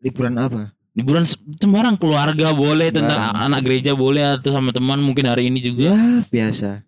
liburan 0.00 0.36
apa? 0.36 0.72
Liburan 0.92 1.24
se- 1.24 1.40
sembarang 1.56 1.96
keluarga 1.96 2.52
boleh, 2.52 2.88
tentang 2.88 3.32
anak 3.34 3.60
gereja 3.60 3.92
boleh 3.92 4.36
atau 4.36 4.48
sama 4.48 4.68
teman 4.68 5.00
mungkin 5.00 5.24
hari 5.26 5.48
ini 5.48 5.60
juga. 5.60 5.92
Ya 5.92 6.00
biasa. 6.24 6.84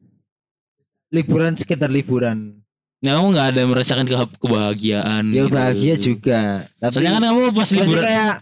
Liburan 1.16 1.56
sekitar 1.56 1.88
liburan. 1.88 2.60
Nah, 3.00 3.16
kamu 3.16 3.26
nggak 3.32 3.48
ada 3.54 3.62
merasakan 3.64 4.04
ke- 4.04 4.36
kebahagiaan. 4.36 5.24
Ya 5.32 5.44
gitu. 5.44 5.52
bahagia 5.52 5.94
juga. 5.96 6.40
Tapi 6.76 6.92
Soalnya 6.92 7.12
kan 7.16 7.24
kamu 7.24 7.40
pas 7.52 7.70
liburan 7.72 8.02
kayak 8.02 8.34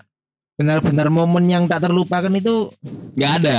benar-benar 0.54 1.08
momen 1.10 1.44
yang 1.46 1.64
tak 1.66 1.82
terlupakan 1.82 2.30
itu 2.30 2.70
nggak 3.14 3.32
ada. 3.42 3.58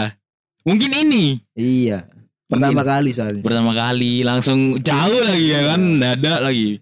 Mungkin 0.63 0.91
ini 0.91 1.25
iya. 1.53 2.07
Pertama 2.45 2.85
kali 2.85 3.09
soalnya. 3.09 3.41
pertama 3.41 3.73
kali 3.73 4.21
langsung 4.21 4.77
jauh 4.77 5.21
lagi 5.25 5.49
ya 5.49 5.61
kan, 5.73 5.81
dada 5.97 6.45
lagi. 6.45 6.77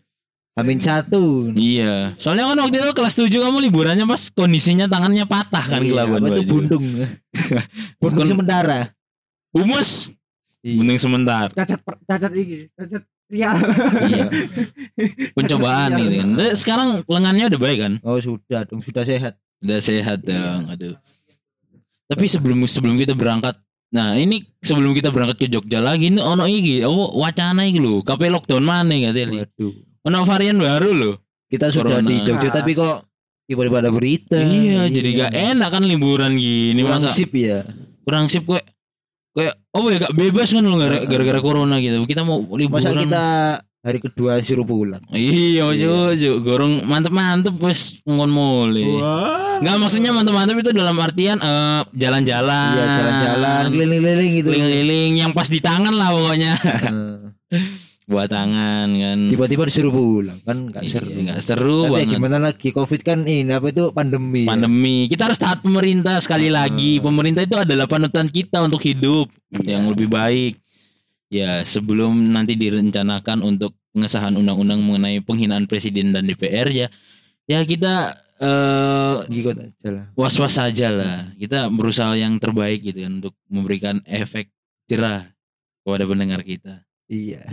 Amin 0.54 0.78
satu. 0.78 1.50
Iya. 1.56 2.14
Soalnya 2.22 2.52
kan 2.52 2.58
waktu 2.62 2.78
itu 2.78 2.94
kelas 2.94 3.16
7 3.18 3.32
kamu 3.32 3.58
liburannya 3.72 4.06
pas 4.06 4.30
kondisinya 4.30 4.86
tangannya 4.86 5.26
patah 5.26 5.66
kan 5.66 5.82
Iya, 5.82 5.90
kelaban 5.90 6.22
apa 6.22 6.36
itu 6.38 6.42
bundung. 6.46 6.86
bundung 8.04 8.28
sementara. 8.30 8.94
Humus. 9.50 10.14
Iya. 10.64 10.80
Bunding 10.80 10.96
sebentar. 10.98 11.48
Cacat 11.52 11.80
per- 11.80 12.00
cacat 12.02 12.32
iki, 12.34 12.72
cacat 12.72 13.04
real. 13.28 13.56
Iya. 14.02 14.26
Pencobaan 15.36 15.90
Iya, 15.90 16.00
gitu 16.00 16.16
kan. 16.16 16.28
iya. 16.34 16.48
Sekarang 16.56 16.90
lengannya 17.06 17.46
udah 17.48 17.62
baik 17.62 17.80
kan? 17.80 17.94
Oh 18.02 18.18
sudah 18.18 18.64
dong, 18.64 18.80
sudah 18.80 19.04
sehat. 19.04 19.34
Udah 19.60 19.80
sehat 19.80 20.20
dong. 20.22 20.62
Aduh. 20.68 20.96
Tapi 22.06 22.26
sebelum 22.26 22.64
sebelum 22.64 22.96
kita 22.96 23.14
berangkat 23.14 23.60
Nah 23.92 24.18
ini 24.18 24.42
sebelum 24.58 24.90
kita 24.92 25.14
berangkat 25.14 25.38
ke 25.38 25.48
Jogja 25.48 25.78
lagi 25.78 26.10
ini 26.10 26.18
ono 26.18 26.50
iki 26.50 26.82
apa 26.82 26.98
wacana 27.14 27.62
iki 27.62 27.78
lho 27.78 28.02
KP 28.02 28.26
lockdown 28.26 28.66
mana 28.66 28.90
katanya 28.90 29.46
Waduh. 29.46 29.74
ono 30.02 30.18
varian 30.26 30.58
baru 30.58 30.90
loh 30.90 31.16
Kita 31.46 31.70
sudah 31.70 32.02
Corona. 32.02 32.10
di 32.10 32.26
Jogja 32.26 32.50
tapi 32.50 32.74
kok 32.74 33.06
tiba-tiba 33.46 33.86
ada 33.86 33.94
berita. 33.94 34.42
iya 34.42 34.90
jadi 34.90 35.10
gak 35.20 35.32
enak 35.54 35.70
kan 35.70 35.86
liburan 35.86 36.34
gini 36.34 36.82
Kurang 36.82 37.06
masa 37.06 37.14
sip 37.14 37.30
ya. 37.32 37.70
kurang 38.02 38.26
sip 38.26 38.50
kayak 38.50 38.66
kayak 39.34 39.54
oh 39.74 39.90
ya 39.90 39.98
gak 39.98 40.14
bebas 40.14 40.50
kan 40.54 40.64
lo 40.64 40.78
gara- 40.78 41.06
gara-gara 41.06 41.40
corona 41.42 41.82
gitu. 41.82 41.98
Kita 42.06 42.22
mau 42.22 42.42
liburan. 42.54 42.80
Masa 42.82 42.94
kita 42.94 43.26
hari 43.84 44.00
kedua 44.00 44.40
suruh 44.40 44.64
pulang. 44.64 45.04
iya 45.12 45.68
ojo 45.68 46.16
ojo 46.16 46.32
gorong 46.40 46.88
mantep-mantep 46.88 47.58
wes 47.60 48.00
ngon 48.08 48.32
mole. 48.32 48.86
Nggak 49.60 49.76
maksudnya 49.76 50.16
mantep-mantep 50.16 50.56
itu 50.64 50.72
dalam 50.72 50.96
artian 51.02 51.38
eh, 51.42 51.82
jalan-jalan. 51.92 52.74
Iya 52.80 52.86
jalan-jalan 52.96 53.64
keliling-keliling 53.74 54.32
gitu. 54.40 54.48
keliling-keliling 54.54 55.12
yang 55.20 55.32
pas 55.36 55.52
di 55.52 55.60
tangan 55.60 55.92
lah 55.92 56.10
pokoknya 56.14 56.54
buat 58.04 58.28
tangan 58.28 58.88
kan 58.92 59.20
Tiba-tiba 59.28 59.64
disuruh 59.64 59.90
pulang 59.90 60.40
kan 60.42 60.68
nggak 60.68 60.82
Iya, 60.82 60.92
seru. 60.94 61.08
nggak 61.10 61.40
seru 61.40 61.80
Tapi 61.82 61.90
ya 61.90 61.96
banget 61.96 62.12
gimana 62.12 62.38
lagi 62.38 62.68
Covid 62.70 63.02
kan 63.02 63.20
ini 63.24 63.48
apa 63.50 63.68
itu 63.70 63.84
pandemi. 63.90 64.44
ya. 64.44 64.50
pandemi 64.50 64.98
kita 65.08 65.24
harus 65.26 65.38
taat 65.38 65.60
pemerintah 65.60 66.20
sekali 66.20 66.48
Hmm. 66.48 66.58
lagi 66.58 67.00
pemerintah 67.00 67.42
itu 67.42 67.56
adalah 67.56 67.86
panutan 67.86 68.28
kita 68.28 68.60
untuk 68.60 68.80
hidup 68.80 69.32
Iya. 69.54 69.78
yang 69.78 69.88
lebih 69.88 70.08
baik 70.08 70.60
ya 71.28 71.64
sebelum 71.64 72.12
nanti 72.30 72.54
direncanakan 72.54 73.40
untuk 73.42 73.72
pengesahan 73.90 74.34
undang-undang 74.34 74.80
mengenai 74.80 75.20
penghinaan 75.20 75.64
presiden 75.64 76.12
dan 76.12 76.26
DPR 76.26 76.68
ya 76.68 76.88
ya 77.46 77.60
kita 77.62 78.20
aja 78.44 79.90
lah. 79.90 80.06
was-was 80.14 80.54
saja 80.54 80.90
lah 80.90 81.32
kita 81.34 81.70
berusaha 81.70 82.12
yang 82.14 82.36
terbaik 82.36 82.82
gitu 82.82 83.00
kan 83.00 83.14
untuk 83.18 83.34
memberikan 83.48 84.04
efek 84.04 84.52
jerah 84.86 85.32
kepada 85.82 86.04
pendengar 86.04 86.42
kita 86.42 86.84
Iya. 87.06 87.44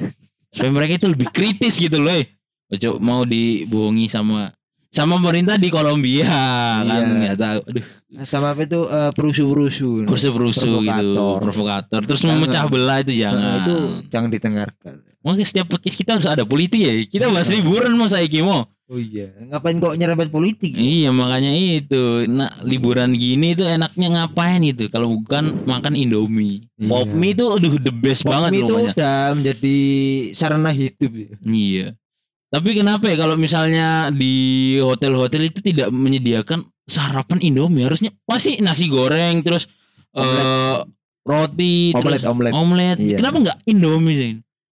Supaya 0.51 0.71
mereka 0.71 0.93
itu 0.97 1.09
lebih 1.09 1.29
kritis 1.31 1.77
gitu 1.77 1.99
loh 1.99 2.13
eh. 2.13 2.27
Ojo 2.71 2.99
mau 2.99 3.23
dibohongi 3.25 4.07
sama 4.07 4.55
sama 4.91 5.19
pemerintah 5.19 5.55
di 5.55 5.71
Kolombia 5.71 6.27
kan 6.27 6.83
Iya. 6.87 7.07
nggak 7.17 7.37
tahu 7.37 7.61
aduh 7.65 7.87
Sama 8.23 8.51
apa 8.51 8.63
itu 8.63 8.81
eh, 8.85 9.11
perusuh-perusuh. 9.15 10.07
perusuh-perusuh 10.07 10.77
gitu 10.81 11.27
Provokator. 11.39 12.01
terus 12.03 12.21
Jangan. 12.21 12.35
memecah 12.37 12.65
belah 12.67 12.99
itu 12.99 13.15
jangan 13.15 13.51
itu 13.61 13.75
jangan 14.07 14.29
didengarkan. 14.29 14.95
Mungkin 15.21 15.45
setiap 15.45 15.67
podcast 15.69 15.95
kita 15.95 16.11
harus 16.17 16.27
ada 16.27 16.43
politik 16.43 16.81
ya 16.81 16.93
kita 17.05 17.27
bahas 17.29 17.47
liburan 17.49 17.95
mau 17.95 18.07
saya 18.07 18.27
mau 18.41 18.67
Oh 18.91 18.99
iya. 18.99 19.31
Ngapain 19.39 19.79
kok 19.79 19.95
nyerempet 19.95 20.35
politik? 20.35 20.75
iya 20.75 21.15
makanya 21.15 21.55
itu 21.55 22.27
nah 22.27 22.51
liburan 22.67 23.15
gini 23.15 23.55
tuh 23.55 23.71
enaknya 23.71 24.11
ngapain 24.11 24.59
itu 24.67 24.91
kalau 24.91 25.15
bukan 25.15 25.63
makan 25.63 25.95
indomie 25.95 26.67
Iya. 26.75 26.91
pop 26.91 27.07
mie 27.07 27.31
itu 27.31 27.45
aduh 27.47 27.79
the 27.79 27.95
best 27.95 28.27
Pop 28.27 28.35
banget 28.35 28.51
mie 28.51 28.61
itu 28.61 28.73
pokoknya 28.75 28.93
udah 28.99 29.17
menjadi 29.39 29.77
sarana 30.35 30.71
hidup 30.75 31.13
ya. 31.15 31.31
Iya. 31.47 31.87
Tapi 32.51 32.69
kenapa 32.75 33.07
ya 33.07 33.15
kalau 33.15 33.39
misalnya 33.39 34.11
di 34.11 34.35
hotel-hotel 34.83 35.47
itu 35.47 35.63
tidak 35.63 35.95
menyediakan 35.95 36.67
sarapan 36.83 37.39
Indomie 37.47 37.87
harusnya 37.87 38.11
pasti 38.27 38.59
nasi 38.59 38.91
goreng 38.91 39.47
terus 39.47 39.71
eh 40.11 40.83
roti 41.23 41.95
Omelet, 41.95 42.19
terus 42.19 42.23
omelet. 42.27 42.53
omelet. 42.53 42.99
Iya. 42.99 43.17
Kenapa 43.23 43.37
nggak 43.39 43.59
Indomie 43.71 44.17
sih? 44.19 44.31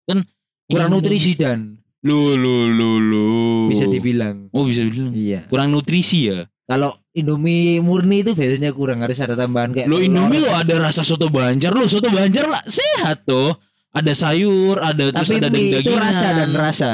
Kan 0.10 0.26
Kurang 0.66 0.90
nutrisi 0.90 1.38
dan 1.38 1.78
Lu 2.08 2.34
lu 2.34 2.72
lu 2.72 2.92
lu. 2.98 3.28
bisa 3.68 3.84
dibilang. 3.86 4.48
Oh 4.50 4.64
bisa 4.64 4.82
bilang. 4.82 5.12
Iya. 5.12 5.44
Kurang 5.46 5.76
nutrisi 5.76 6.32
ya. 6.32 6.48
Kalau 6.64 6.96
Indomie 7.12 7.80
murni 7.80 8.22
itu 8.22 8.32
biasanya 8.32 8.72
kurang 8.72 9.00
harus 9.00 9.20
ada 9.20 9.36
tambahan 9.36 9.72
kayak 9.72 9.88
Lo. 9.88 10.00
Indomie 10.00 10.40
lo 10.40 10.52
ada 10.52 10.80
rasa 10.80 11.04
soto 11.04 11.28
Banjar 11.28 11.72
lo 11.72 11.84
soto 11.86 12.08
Banjar 12.08 12.48
lah 12.48 12.64
sehat 12.64 13.24
tuh. 13.24 13.52
Ada 13.92 14.14
sayur, 14.14 14.78
ada 14.78 15.10
terus 15.10 15.26
Tapi 15.26 15.42
ada 15.42 15.50
mie 15.50 15.74
itu 15.74 15.90
daging 15.90 15.98
rasa 15.98 16.28
dan 16.32 16.52
rasa. 16.54 16.92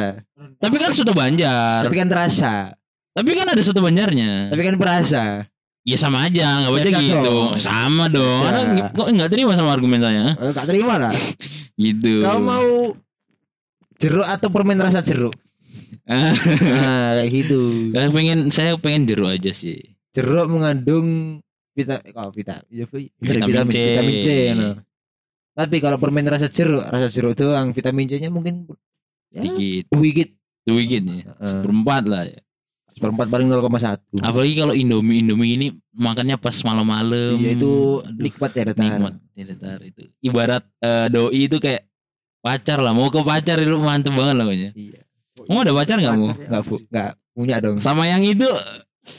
Tapi 0.57 0.75
kan 0.77 0.89
soto 0.89 1.11
Banjar. 1.11 1.83
Tapi 1.83 1.95
kan 1.95 2.07
terasa. 2.07 2.53
Tapi 3.11 3.29
kan 3.35 3.47
ada 3.49 3.61
soto 3.61 3.81
Banjarnya. 3.83 4.49
Tapi 4.49 4.61
kan 4.63 4.75
perasa. 4.79 5.23
Ya 5.83 5.99
sama 5.99 6.23
aja, 6.23 6.63
nggak 6.63 6.71
baca 6.71 6.87
Beda 6.87 6.99
gitu. 7.03 7.19
dong. 7.19 7.49
Sama 7.59 8.07
dong. 8.07 8.47
Anda 8.47 8.61
nggak- 8.63 8.91
kok 8.95 9.07
nggak 9.11 9.29
terima 9.29 9.51
sama 9.53 9.75
argumen 9.75 9.99
saya? 9.99 10.31
Eh, 10.31 10.51
Gak 10.55 10.63
terima 10.63 10.95
lah. 10.95 11.11
Gitu. 11.83 12.23
Kau 12.23 12.39
mau 12.39 12.95
jeruk 14.03 14.27
atau 14.27 14.47
permen 14.51 14.79
rasa 14.83 14.99
jeruk? 14.99 15.31
Nah, 16.03 16.35
kayak 17.23 17.29
gitu. 17.31 17.59
saya 17.95 18.09
pengen 18.11 18.39
saya 18.51 18.71
pengen 18.75 19.07
jeruk 19.07 19.31
aja 19.31 19.55
sih. 19.55 19.79
Jeruk 20.11 20.51
mengandung 20.51 21.39
vita 21.73 22.03
oh, 22.19 22.29
vita, 22.29 22.61
ya, 22.69 22.85
vi- 22.85 23.09
Vitamin 23.17 23.49
vitamin, 23.49 23.71
C. 23.73 23.77
vitamin 23.79 24.15
C. 24.19 24.29
no. 24.53 24.69
Tapi 25.53 25.77
kalau 25.79 25.97
permen 26.01 26.25
rasa 26.27 26.49
jeruk, 26.49 26.83
rasa 26.85 27.07
jeruk 27.09 27.37
doang 27.37 27.71
vitamin 27.71 28.09
C-nya 28.09 28.29
mungkin 28.33 28.65
ya, 29.29 29.41
Dikit, 29.41 29.89
sedikit. 29.89 30.29
sedikit 30.65 31.01
ya. 31.05 31.13
Heeh. 31.13 31.49
Seperempat 31.49 32.03
lah 32.09 32.23
ya. 32.25 32.39
Seperempat 32.93 33.25
paling 33.25 33.49
0,1. 33.49 34.21
Apalagi 34.21 34.53
kalau 34.53 34.73
Indomie 34.77 35.25
Indomie 35.25 35.57
ini 35.57 35.67
makannya 35.97 36.37
pas 36.37 36.53
malam-malam. 36.61 37.41
Iya 37.41 37.57
itu 37.57 37.71
nikmat 38.21 38.51
ya 38.53 38.63
datang. 38.69 38.85
nikmat. 38.85 39.13
Tidak 39.33 39.57
tar 39.57 39.81
itu. 39.81 40.03
Ibarat 40.21 40.63
eh, 40.77 41.07
doi 41.09 41.39
itu 41.49 41.57
kayak 41.57 41.89
pacar 42.43 42.77
lah. 42.77 42.91
Mau 42.91 43.07
ke 43.07 43.23
pacar 43.23 43.55
itu 43.57 43.71
mantep 43.73 44.11
banget 44.11 44.35
lah 44.35 44.45
pokoknya. 44.45 44.69
Iya. 44.75 44.99
Kamu 45.39 45.59
ada 45.59 45.73
pacar 45.73 45.95
nggak 45.97 46.15
mau? 46.15 46.31
Enggak 46.35 46.61
bu, 46.61 46.75
enggak 46.83 47.09
punya 47.33 47.55
dong. 47.57 47.77
Sama 47.79 48.03
yang 48.05 48.21
itu 48.21 48.45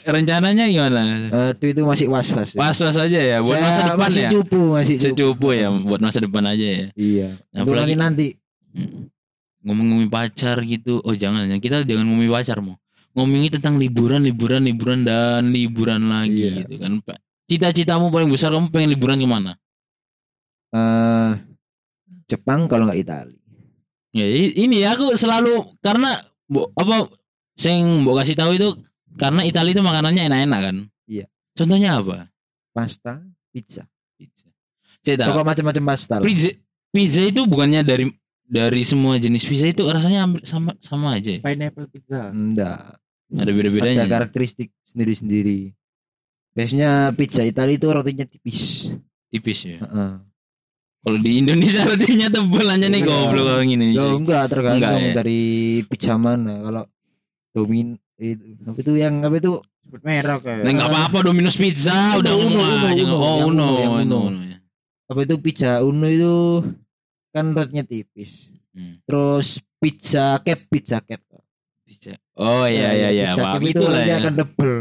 rencananya 0.01 0.65
gimana? 0.65 1.01
Eh, 1.27 1.49
itu 1.53 1.65
itu 1.73 1.81
masih 1.81 2.07
was-was. 2.07 2.53
ya. 2.53 2.57
Was-was 2.57 2.95
aja 2.95 3.19
ya. 3.19 3.37
Buat 3.41 3.57
Saya 3.57 3.65
masa 3.65 3.81
depan 3.83 3.99
masih 3.99 4.21
ya. 4.21 4.29
cupu, 4.31 4.61
masih 4.71 4.95
cupu. 4.95 5.05
Secupu 5.09 5.47
ya. 5.51 5.67
Buat 5.69 6.01
masa 6.01 6.17
depan 6.21 6.43
aja 6.45 6.65
ya. 6.65 6.87
Iya. 6.93 7.27
Nah, 7.51 7.61
apalagi- 7.61 7.97
nanti. 7.97 8.27
Hmm. 8.71 9.09
ngomong-ngomongin 9.65 10.13
pacar 10.13 10.61
gitu 10.61 11.01
oh 11.01 11.17
jangan 11.17 11.49
jangan. 11.49 11.57
kita 11.57 11.77
jangan 11.81 12.05
ngomongin 12.05 12.29
pacar 12.29 12.61
mau 12.61 12.77
ngomongin 13.17 13.49
tentang 13.49 13.81
liburan 13.81 14.21
liburan 14.21 14.61
liburan 14.61 15.01
dan 15.01 15.49
liburan 15.49 16.05
lagi 16.05 16.53
Iya. 16.53 16.53
gitu 16.61 16.73
kan 16.77 17.01
Pak. 17.01 17.17
cita-citamu 17.49 18.13
paling 18.13 18.29
besar 18.29 18.53
kamu 18.53 18.69
pengen 18.69 18.93
liburan 18.93 19.17
ke 19.17 19.25
mana 19.25 19.57
eh 20.69 21.31
Jepang 22.25 22.65
kalau 22.65 22.89
nggak 22.89 22.99
Italia. 22.99 23.37
ya 24.11 24.25
ini 24.55 24.81
ya 24.81 24.95
aku 24.95 25.13
selalu 25.13 25.75
karena 25.79 26.17
bo, 26.45 26.71
apa 26.73 27.11
sing 27.53 28.01
mau 28.01 28.15
kasih 28.15 28.33
tahu 28.33 28.55
itu 28.55 28.69
karena 29.15 29.43
Italia 29.43 29.71
itu 29.71 29.83
makanannya 29.83 30.23
enak-enak 30.25 30.61
kan 30.61 30.77
Iya. 31.05 31.25
contohnya 31.51 31.99
apa 31.99 32.31
Pasta, 32.71 33.19
pizza. 33.51 33.83
pizza 34.15 34.47
tahu 35.15 35.31
Pokok 35.31 35.45
macam-macam 35.45 35.83
pasta. 35.85 36.15
lah. 36.17 36.25
pizza 36.25 36.51
pizza 36.89 37.21
itu 37.21 37.43
bukannya 37.43 37.83
dari 37.83 38.07
dari 38.41 38.81
semua 38.83 39.17
jenis 39.17 39.43
pizza 39.43 39.65
itu 39.65 39.83
rasanya 39.83 40.23
hampir 40.23 40.45
sama 40.45 40.73
sama 40.79 41.17
aja 41.17 41.35
ya? 41.35 41.41
Pineapple 41.41 41.87
pizza. 41.89 42.29
Enggak. 42.31 42.97
ada 43.31 43.51
beda-bedanya 43.51 44.05
Ada 44.05 44.11
karakteristik 44.11 44.69
sendiri-sendiri. 44.85 45.73
Biasanya 46.53 47.11
pizza 47.11 47.43
Italia 47.43 47.75
itu 47.75 47.87
rotinya 47.89 48.23
tipis. 48.23 48.87
tipis 49.27 49.59
ya 49.65 49.83
Heeh. 49.83 50.11
Kalau 51.05 51.19
di 51.21 51.31
Indonesia 51.37 51.85
rotinya 51.85 52.27
tebel 52.27 52.65
aja 52.65 52.87
nih 52.89 52.97
Iya. 52.97 53.05
goblok 53.05 53.45
orang 53.47 53.69
ini. 53.69 53.85
Ya 53.93 54.05
enggak 54.09 54.43
tergantung 54.49 54.89
Enggak, 54.89 55.05
ya? 55.05 55.13
dari 55.13 55.41
pizza 55.85 56.13
mana. 56.17 56.53
Kalau 56.59 56.83
domin 57.53 57.87
itu 58.17 58.41
apa 58.65 58.77
itu 58.81 58.93
yang 58.95 59.21
apa 59.21 59.35
itu 59.37 59.53
Sebut 59.85 60.01
merek 60.01 60.41
ya. 60.41 60.65
Nah, 60.65 60.71
enggak 60.73 60.89
apa-apa 60.89 61.17
Domino's 61.21 61.53
Pizza 61.55 62.17
udah 62.17 62.33
Uno, 62.33 62.57
Uno, 62.57 62.63
aja. 62.89 63.03
Uno, 63.05 63.15
Oh, 63.15 63.35
Uno, 63.45 63.67
Uno, 64.01 64.01
Uno, 64.01 64.19
apa 65.05 65.19
itu 65.21 65.37
pizza 65.37 65.85
uno 65.85 66.09
itu 66.09 66.35
kan 67.29 67.53
rotinya 67.53 67.85
tipis. 67.85 68.49
Hmm, 68.73 68.97
Terus 69.05 69.61
pizza 69.77 70.41
cap 70.41 70.59
pizza 70.65 70.97
cap. 70.99 71.21
pizza. 71.85 72.17
Oh 72.33 72.65
iya 72.65 72.89
iya 72.91 73.09
iya, 73.13 73.25
Pizza 73.29 73.43
cap 73.45 73.61
itu 73.61 73.77
rotinya 73.77 74.09
ya. 74.09 74.21
akan 74.25 74.33
tebel. 74.33 74.73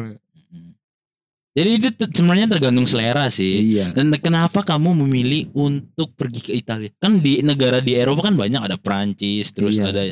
Jadi 1.55 1.71
itu 1.79 1.89
sebenarnya 2.11 2.51
tergantung 2.51 2.83
selera 2.83 3.31
sih. 3.31 3.79
Iya. 3.79 3.95
Dan 3.95 4.11
kenapa 4.19 4.67
kamu 4.67 5.07
memilih 5.07 5.55
untuk 5.55 6.11
pergi 6.19 6.41
ke 6.43 6.53
Italia? 6.53 6.91
Kan 6.99 7.23
di 7.23 7.39
negara 7.41 7.79
di 7.79 7.95
Eropa 7.95 8.27
kan 8.27 8.35
banyak 8.35 8.59
ada 8.59 8.75
Prancis, 8.75 9.55
terus 9.55 9.79
Iya. 9.79 9.95
ada 9.95 10.03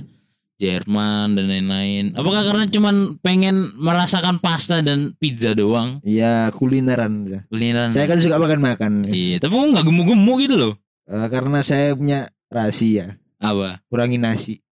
Jerman 0.63 1.35
dan 1.35 1.51
lain-lain. 1.51 2.15
Apakah 2.15 2.47
karena 2.47 2.71
cuman 2.71 3.19
pengen 3.19 3.75
merasakan 3.75 4.39
pasta 4.39 4.79
dan 4.79 5.19
pizza 5.19 5.51
doang? 5.59 5.99
Iya, 6.07 6.55
kulineran. 6.55 7.43
Kulineran. 7.51 7.91
Saya 7.91 8.07
kan 8.07 8.23
suka 8.23 8.39
makan-makan. 8.39 9.11
Iya, 9.11 9.43
tapi 9.43 9.51
kok 9.51 9.67
nggak 9.75 9.83
gemuk-gemuk 9.83 10.39
gitu 10.47 10.55
loh. 10.55 10.73
Eh, 11.11 11.27
karena 11.27 11.67
saya 11.67 11.99
punya 11.99 12.31
rahasia, 12.47 13.19
Apa? 13.43 13.83
kurangi 13.91 14.23
nasi. 14.23 14.63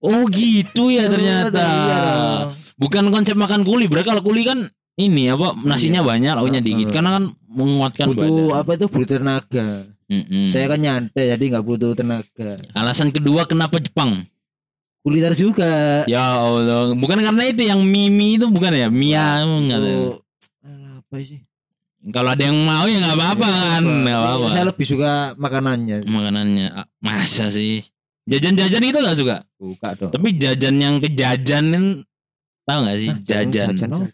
Oh 0.00 0.24
gitu 0.32 0.88
ya 0.88 1.04
Oh, 1.06 1.12
ternyata. 1.12 1.60
iya. 1.60 2.00
Bukan 2.80 3.12
konsep 3.12 3.36
makan 3.36 3.62
kuli. 3.62 3.86
Berarti 3.92 4.08
kalau 4.08 4.24
kuli 4.24 4.48
kan 4.48 4.72
ini 4.98 5.32
apa 5.32 5.56
nasinya 5.56 6.04
Iya. 6.04 6.08
banyak, 6.08 6.32
lauknya 6.36 6.60
Heeh. 6.60 6.68
dikit. 6.68 6.88
Karena 6.92 7.10
kan 7.16 7.24
menguatkan 7.48 8.06
butuh 8.12 8.28
badan. 8.28 8.60
apa 8.60 8.70
itu 8.76 8.86
butuh 8.88 9.16
tenaga. 9.18 9.66
Mm-mm. 10.12 10.52
Saya 10.52 10.68
kan 10.68 10.78
nyantai 10.78 11.24
jadi 11.32 11.44
nggak 11.56 11.64
butuh 11.64 11.96
tenaga. 11.96 12.60
Alasan 12.76 13.08
kedua 13.08 13.48
kenapa 13.48 13.80
Jepang? 13.80 14.28
Kuliner 15.02 15.34
juga. 15.34 16.04
Ya 16.06 16.38
Allah, 16.38 16.94
bukan 16.94 17.18
karena 17.18 17.42
itu 17.48 17.66
yang 17.66 17.82
Mimi 17.82 18.38
itu 18.38 18.46
bukan 18.46 18.70
ya? 18.70 18.86
Mia 18.86 19.42
enggak. 19.42 19.80
Itu- 19.82 20.20
apa 21.02 21.14
sih? 21.18 21.40
Kalau 22.02 22.34
ada 22.34 22.42
yang 22.42 22.58
mau 22.58 22.82
ya 22.86 22.98
nggak 22.98 23.14
apa-apa 23.14 23.46
Ya, 23.46 23.58
kan, 23.78 23.82
nggak 23.86 24.18
apa-apa. 24.18 24.46
Saya 24.50 24.64
lebih 24.70 24.86
suka 24.86 25.10
makanannya. 25.38 26.02
Makanannya 26.02 26.66
ah, 26.74 26.86
masa 26.98 27.46
sih? 27.50 27.82
Jajan-jajan 28.26 28.82
itu 28.82 28.98
nggak 28.98 29.18
suka. 29.18 29.36
Buka 29.58 29.88
dong. 29.98 30.10
Tapi 30.10 30.28
jajan 30.38 30.76
yang 30.78 30.94
kejajanin 30.98 32.06
tahu 32.62 32.78
nggak 32.86 32.98
sih? 32.98 33.10
Hah, 33.10 33.18
Jajan. 33.26 33.74
Jajan 33.74 33.90
apa? 33.90 34.06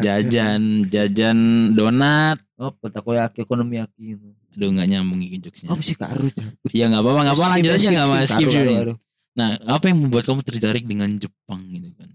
Jajan, 0.00 0.88
jajan 0.88 1.38
donat. 1.76 2.40
Apa 2.56 2.88
takoyaki 2.88 3.44
ekonomiyaki. 3.44 4.16
Aduh 4.56 4.68
nggak 4.72 4.88
nyambung 4.88 5.20
jokesnya. 5.20 5.68
Apa 5.68 5.82
sih 5.84 5.96
Kak 5.96 6.16
Arus? 6.16 6.32
Ya 6.72 6.88
nggak 6.88 7.02
apa-apa, 7.04 7.20
nggak 7.28 7.36
apa 7.36 7.44
Skip, 7.44 7.52
lanjut 7.52 7.70
aja 7.72 7.80
skip, 7.80 7.92
nggak 7.92 8.06
apa 8.08 8.16
skip, 8.24 8.48
taruh. 8.48 8.96
Nah, 9.32 9.48
apa 9.64 9.84
yang 9.88 9.98
membuat 10.04 10.24
kamu 10.28 10.40
tertarik 10.44 10.84
dengan 10.84 11.08
Jepang 11.16 11.60
gitu 11.72 11.88
kan? 11.96 12.08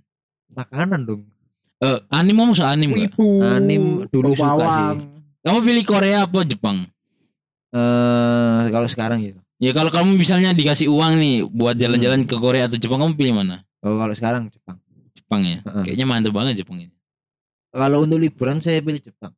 Makanan 0.54 1.00
dong. 1.06 1.22
Eh, 1.82 2.00
anime 2.10 2.42
mau 2.42 2.54
soal 2.58 2.78
anime 2.78 2.94
nggak? 2.94 3.14
Wibu. 3.14 3.28
Anim 3.42 3.84
dulu 4.10 4.34
bau 4.34 4.38
suka 4.38 4.54
bawang. 4.58 4.98
sih. 4.98 5.10
Kamu 5.46 5.60
pilih 5.66 5.84
Korea 5.86 6.18
apa 6.26 6.40
Jepang? 6.46 6.78
Eh 7.74 8.62
kalau 8.74 8.88
sekarang 8.90 9.20
ya. 9.22 9.34
Ya 9.58 9.72
kalau 9.74 9.90
kamu 9.90 10.14
misalnya 10.18 10.54
dikasih 10.54 10.90
uang 10.90 11.18
nih 11.18 11.36
buat 11.50 11.74
jalan-jalan 11.78 12.30
ke 12.30 12.38
Korea 12.38 12.70
atau 12.70 12.78
Jepang, 12.78 13.02
kamu 13.02 13.14
pilih 13.18 13.34
mana? 13.42 13.66
Oh, 13.82 13.98
kalau 13.98 14.14
sekarang 14.14 14.54
Jepang. 14.54 14.78
Jepang 15.18 15.42
ya. 15.42 15.58
Heeh. 15.66 15.84
Kayaknya 15.90 16.06
mantep 16.06 16.34
banget 16.34 16.62
Jepang 16.62 16.78
ini. 16.78 16.94
Kalau 17.72 18.04
untuk 18.04 18.20
liburan 18.20 18.58
saya 18.60 18.80
pilih 18.80 19.02
Jepang. 19.02 19.34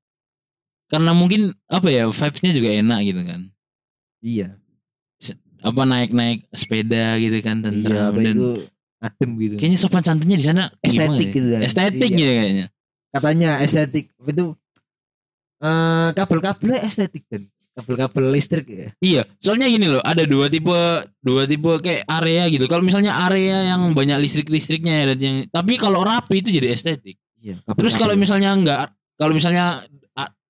Karena 0.90 1.14
mungkin 1.14 1.54
apa 1.70 1.88
ya 1.90 2.10
vibes-nya 2.10 2.52
juga 2.54 2.70
enak 2.74 3.00
gitu 3.06 3.22
kan. 3.26 3.42
Iya. 4.20 4.48
Apa 5.60 5.84
naik-naik 5.84 6.48
sepeda 6.56 7.20
gitu 7.20 7.36
kan 7.44 7.60
Iya, 7.60 7.64
tentram 7.68 8.10
apa 8.16 8.20
dan 8.24 8.36
itu 8.40 8.50
adem 9.00 9.30
gitu. 9.40 9.56
kayaknya 9.60 9.80
sopan 9.80 10.04
santunnya 10.08 10.38
di 10.40 10.46
sana 10.48 10.72
Estetik 10.80 11.30
ya? 11.30 11.36
gitu 11.36 11.48
kan. 11.52 11.60
Estetik 11.62 12.10
Iya. 12.10 12.20
gitu 12.20 12.32
kayaknya. 12.32 12.66
Katanya 13.10 13.50
estetik 13.60 14.06
itu 14.16 14.46
eh 15.60 16.10
kabel-kabelnya 16.16 16.80
estetik 16.88 17.28
dan 17.28 17.52
kabel-kabel 17.76 18.32
listrik 18.32 18.68
ya. 18.68 18.88
Iya, 19.00 19.22
soalnya 19.40 19.68
gini 19.68 19.88
loh, 19.88 20.00
ada 20.04 20.24
dua 20.24 20.48
tipe 20.48 20.80
dua 21.24 21.44
tipe 21.44 21.72
kayak 21.84 22.08
area 22.08 22.48
gitu. 22.48 22.66
Kalau 22.72 22.84
misalnya 22.84 23.16
area 23.28 23.76
yang 23.76 23.92
banyak 23.92 24.20
listrik-listriknya 24.20 25.04
ya, 25.04 25.06
dan 25.16 25.20
yang 25.20 25.36
tapi 25.52 25.76
kalau 25.76 26.04
rapi 26.04 26.40
itu 26.44 26.52
jadi 26.56 26.72
estetik. 26.72 27.20
Iya. 27.40 27.56
Terus 27.64 27.94
kalau 27.96 28.16
misalnya 28.20 28.52
enggak 28.56 28.78
kalau 29.20 29.36
misalnya 29.36 29.84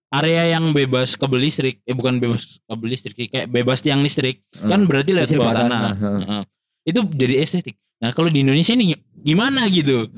area 0.10 0.58
yang 0.58 0.74
bebas 0.74 1.14
kabel 1.14 1.38
listrik, 1.38 1.86
eh 1.86 1.94
bukan 1.94 2.18
bebas 2.18 2.58
kabel 2.66 2.90
listrik, 2.90 3.30
kayak 3.30 3.46
bebas 3.46 3.86
tiang 3.86 4.02
listrik, 4.02 4.42
kan 4.58 4.90
berarti 4.90 5.14
lewat 5.14 5.30
bawah 5.38 5.54
tanah. 5.54 5.70
tanah, 5.70 5.94
heeh. 6.02 6.22
Heeh. 6.26 6.44
Itu 6.90 7.00
jadi 7.14 7.46
estetik. 7.46 7.78
Nah, 8.02 8.10
kalau 8.18 8.34
di 8.34 8.42
Indonesia 8.42 8.74
ini 8.74 8.98
gimana 9.22 9.70
gitu? 9.70 10.10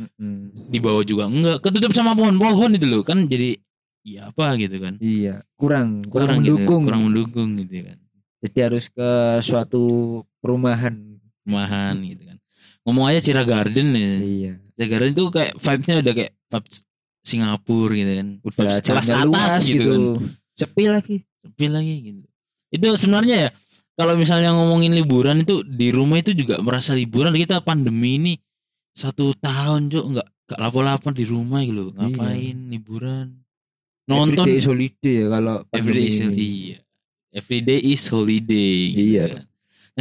Di 0.72 0.80
bawah 0.80 1.04
juga 1.04 1.28
enggak, 1.28 1.60
ketutup 1.60 1.92
sama 1.92 2.16
pohon-pohon 2.16 2.80
itu 2.80 2.88
loh, 2.88 3.04
kan 3.04 3.28
jadi 3.28 3.60
iya 4.08 4.32
apa 4.32 4.56
gitu 4.56 4.80
kan. 4.80 4.96
Iya, 5.04 5.44
kurang 5.60 6.08
kurang, 6.08 6.40
gitu, 6.40 6.56
mendukung. 6.56 6.82
kurang 6.88 7.04
mendukung 7.12 7.50
gitu 7.60 7.92
kan. 7.92 7.98
Jadi 8.48 8.58
harus 8.64 8.88
ke 8.88 9.12
suatu 9.44 9.84
perumahan. 10.40 11.20
Rumahan 11.44 12.00
gitu 12.00 12.32
kan. 12.32 12.38
Ngomong 12.88 13.12
aja 13.12 13.20
Cira 13.20 13.44
Garden 13.44 13.92
ya. 13.92 14.08
Iya. 14.24 14.54
Cira 14.74 14.88
Garden 14.88 15.12
itu 15.12 15.24
kayak 15.36 15.60
vibes-nya 15.60 16.00
udah 16.00 16.14
kayak 16.16 16.32
vibes 16.52 16.84
Singapura 17.22 17.94
gitu 17.96 18.12
kan. 18.18 18.28
Udah 18.44 18.58
Vibes 18.58 18.82
kelas 18.84 19.08
atas 19.08 19.24
luas 19.24 19.54
gitu, 19.64 19.88
kan. 19.88 20.02
Sepi 20.58 20.84
lagi. 20.90 21.16
Sepi 21.42 21.66
lagi 21.70 21.94
gitu. 22.04 22.22
Itu 22.72 22.88
sebenarnya 22.98 23.36
ya 23.48 23.50
kalau 23.96 24.18
misalnya 24.18 24.52
ngomongin 24.52 24.92
liburan 24.92 25.44
itu 25.44 25.62
di 25.64 25.94
rumah 25.94 26.20
itu 26.20 26.34
juga 26.34 26.58
merasa 26.60 26.92
liburan 26.92 27.32
kita 27.32 27.62
pandemi 27.62 28.18
ini 28.18 28.34
satu 28.92 29.32
tahun 29.38 29.88
juga 29.88 30.20
nggak 30.20 30.28
nggak 30.52 30.60
lapo-lapo 30.60 31.08
di 31.16 31.24
rumah 31.24 31.64
gitu 31.64 31.76
loh. 31.78 31.90
Ngapain 31.96 32.58
liburan? 32.68 33.28
Nonton 34.10 34.44
Everyday 34.44 34.58
is 34.60 34.68
holiday 34.68 35.14
ya 35.24 35.28
kalau 35.30 35.56
everyday 35.72 36.08
is 36.10 36.18
ini. 36.20 36.36
iya. 36.36 36.78
Everyday 37.32 37.80
is 37.80 38.04
holiday. 38.12 38.76
gitu 38.92 39.08
Iya. 39.16 39.26
kan. 39.40 39.46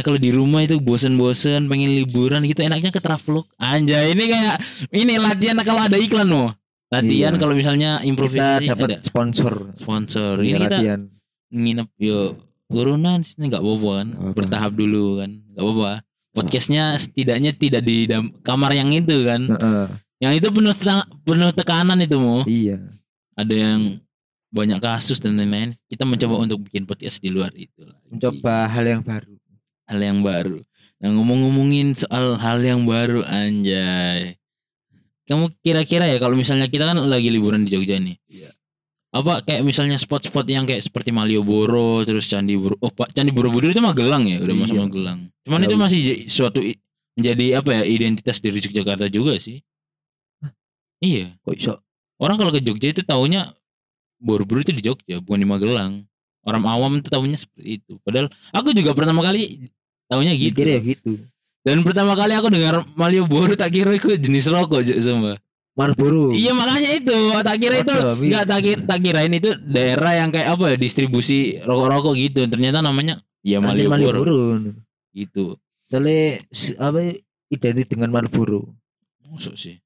Nah 0.01 0.09
kalau 0.09 0.17
di 0.17 0.33
rumah 0.33 0.65
itu 0.65 0.81
bosen-bosen 0.81 1.69
pengen 1.69 1.93
liburan 1.93 2.41
gitu 2.41 2.65
enaknya 2.65 2.89
ke 2.89 2.97
travelog. 2.97 3.45
Anjay 3.61 4.17
ini 4.17 4.33
kayak 4.33 4.57
ini 4.89 5.21
latihan 5.21 5.53
kalau 5.61 5.85
ada 5.85 5.93
iklan 5.93 6.25
loh. 6.25 6.57
Latihan 6.89 7.37
Iya. 7.37 7.39
kalau 7.39 7.53
misalnya 7.53 7.91
Kita 7.95 8.09
improvisasi 8.09 8.65
dapat 8.65 8.87
ada 8.89 9.05
sponsor. 9.05 9.53
sponsor. 9.77 10.41
Iya, 10.41 10.49
Ini 10.49 10.57
kita 10.57 10.73
latihan. 10.73 10.99
nginep 11.53 11.89
yo 12.01 12.19
corona 12.65 13.21
di 13.21 13.29
sini 13.29 13.45
nggak 13.45 13.61
apa-apa 13.61 13.89
kan 13.93 14.07
apa-apa. 14.09 14.33
bertahap 14.33 14.71
dulu 14.73 15.21
kan 15.21 15.29
nggak 15.53 15.61
apa-apa 15.61 15.91
podcastnya 16.31 16.83
setidaknya 16.97 17.51
tidak 17.53 17.83
di 17.83 18.09
kamar 18.41 18.73
yang 18.73 18.89
itu 18.89 19.21
kan 19.21 19.41
Heeh. 19.45 19.85
yang 20.17 20.33
itu 20.33 20.47
penuh 20.49 20.73
penuh 21.21 21.51
tekanan 21.53 21.99
itu 21.99 22.17
mau 22.17 22.41
Iya. 22.47 22.81
ada 23.35 23.53
yang 23.53 24.01
banyak 24.49 24.79
kasus 24.79 25.19
dan 25.19 25.35
lain-lain 25.35 25.77
kita 25.85 26.03
mencoba 26.03 26.41
untuk 26.41 26.65
bikin 26.65 26.83
podcast 26.83 27.19
di 27.19 27.29
luar 27.29 27.53
itu 27.53 27.83
lagi. 27.83 28.07
Mencoba 28.09 28.67
hal 28.67 28.83
yang 28.89 29.03
baru. 29.03 29.35
Hal 29.91 29.99
yang 29.99 30.23
baru. 30.23 30.63
Nah 31.03 31.09
ngomong-ngomongin 31.11 31.99
soal 31.99 32.39
hal 32.39 32.63
yang 32.63 32.87
baru 32.87 33.27
anjay. 33.27 34.39
Kamu 35.27 35.51
kira-kira 35.59 36.07
ya 36.07 36.17
kalau 36.17 36.39
misalnya 36.39 36.71
kita 36.71 36.87
kan 36.87 36.97
lagi 37.03 37.27
liburan 37.27 37.67
di 37.67 37.75
Jogja 37.75 37.99
nih. 37.99 38.15
Iya. 38.31 38.51
apa 39.11 39.43
kayak 39.43 39.67
misalnya 39.67 39.99
spot-spot 39.99 40.47
yang 40.47 40.63
kayak 40.63 40.87
seperti 40.87 41.11
Malioboro 41.11 41.99
terus 42.07 42.31
Candi 42.31 42.55
Boro 42.55 42.79
oh 42.79 42.87
Pak 42.87 43.11
Candi 43.11 43.35
Borobudur 43.35 43.67
itu 43.75 43.83
Magelang 43.83 44.23
ya 44.23 44.39
udah 44.39 44.55
masuk 44.55 44.79
Iya. 44.79 44.83
Magelang. 44.87 45.19
Cuman 45.43 45.59
itu 45.67 45.75
masih 45.75 46.01
suatu 46.31 46.63
menjadi 47.19 47.59
apa 47.59 47.69
ya 47.75 47.83
identitas 47.83 48.39
dari 48.39 48.63
Yogyakarta 48.63 49.11
juga 49.11 49.35
sih. 49.35 49.59
Iya. 51.03 51.35
Kok 51.43 51.55
iso? 51.59 51.75
orang 52.21 52.37
kalau 52.39 52.55
ke 52.55 52.63
Jogja 52.63 52.95
itu 52.95 53.03
taunya 53.03 53.51
Borobudur 54.21 54.63
itu 54.63 54.71
di 54.79 54.83
Jogja 54.85 55.19
bukan 55.19 55.43
di 55.43 55.47
Magelang. 55.49 56.07
Orang 56.47 56.63
awam 56.65 57.03
itu 57.03 57.09
tahunya 57.11 57.35
seperti 57.35 57.83
itu. 57.83 57.99
Padahal 58.05 58.31
aku 58.55 58.71
juga 58.71 58.95
pertama 58.95 59.27
kali 59.27 59.67
tahunya 60.11 60.33
gitu 60.35 60.59
ya 60.59 60.79
gitu. 60.83 61.11
dan 61.63 61.81
pertama 61.81 62.13
kali 62.13 62.35
aku 62.35 62.51
dengar 62.51 62.83
Malioboro 62.93 63.55
tak 63.55 63.71
kira 63.71 63.95
itu 63.95 64.19
jenis 64.19 64.51
rokok 64.51 64.83
sumpah 64.99 65.39
Marlboro. 65.71 66.35
Iya 66.35 66.51
makanya 66.51 66.99
itu 66.99 67.15
tak 67.39 67.55
kira 67.57 67.79
itu 67.79 67.95
Waduh, 67.95 68.19
Mi. 68.19 68.27
nggak 68.27 68.43
tak 68.43 68.59
kira 68.59 68.81
tak 68.83 68.99
kirain 68.99 69.31
itu 69.31 69.49
daerah 69.55 70.13
yang 70.19 70.29
kayak 70.29 70.51
apa 70.51 70.63
ya 70.67 70.77
distribusi 70.77 71.63
rokok-rokok 71.63 72.13
gitu 72.19 72.43
ternyata 72.43 72.83
namanya 72.83 73.23
ya 73.39 73.63
Malioboro 73.63 73.95
Marlboro. 74.19 74.39
gitu 75.15 75.55
Soalnya 75.87 76.43
apa 76.75 77.15
identik 77.47 77.87
dengan 77.87 78.11
Marlboro. 78.11 78.67
masuk 79.31 79.55
sih 79.55 79.79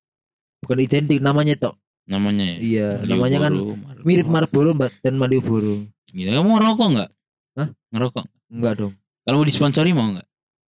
Bukan 0.65 0.81
identik 0.81 1.21
namanya 1.21 1.53
tok. 1.53 1.77
namanya 2.09 2.57
ya 2.57 2.57
Iya, 2.57 2.87
namanya 3.05 3.37
kan 3.45 3.53
Malioboro, 3.53 3.77
Marlboro. 3.77 4.05
mirip 4.09 4.27
Marlboro 4.27 4.71
dan 5.05 5.13
Malioboro. 5.21 5.75
Gitu. 6.09 6.29
kamu 6.33 6.49
ngerokok 6.49 6.87
nggak 6.97 7.09
Hah? 7.61 7.67
ngerokok 7.93 8.25
Enggak 8.49 8.73
dong. 8.81 8.93
Kalau 9.25 9.35
mau 9.35 9.47
disponsori 9.47 9.91
mau 9.91 10.07
nggak 10.09 10.27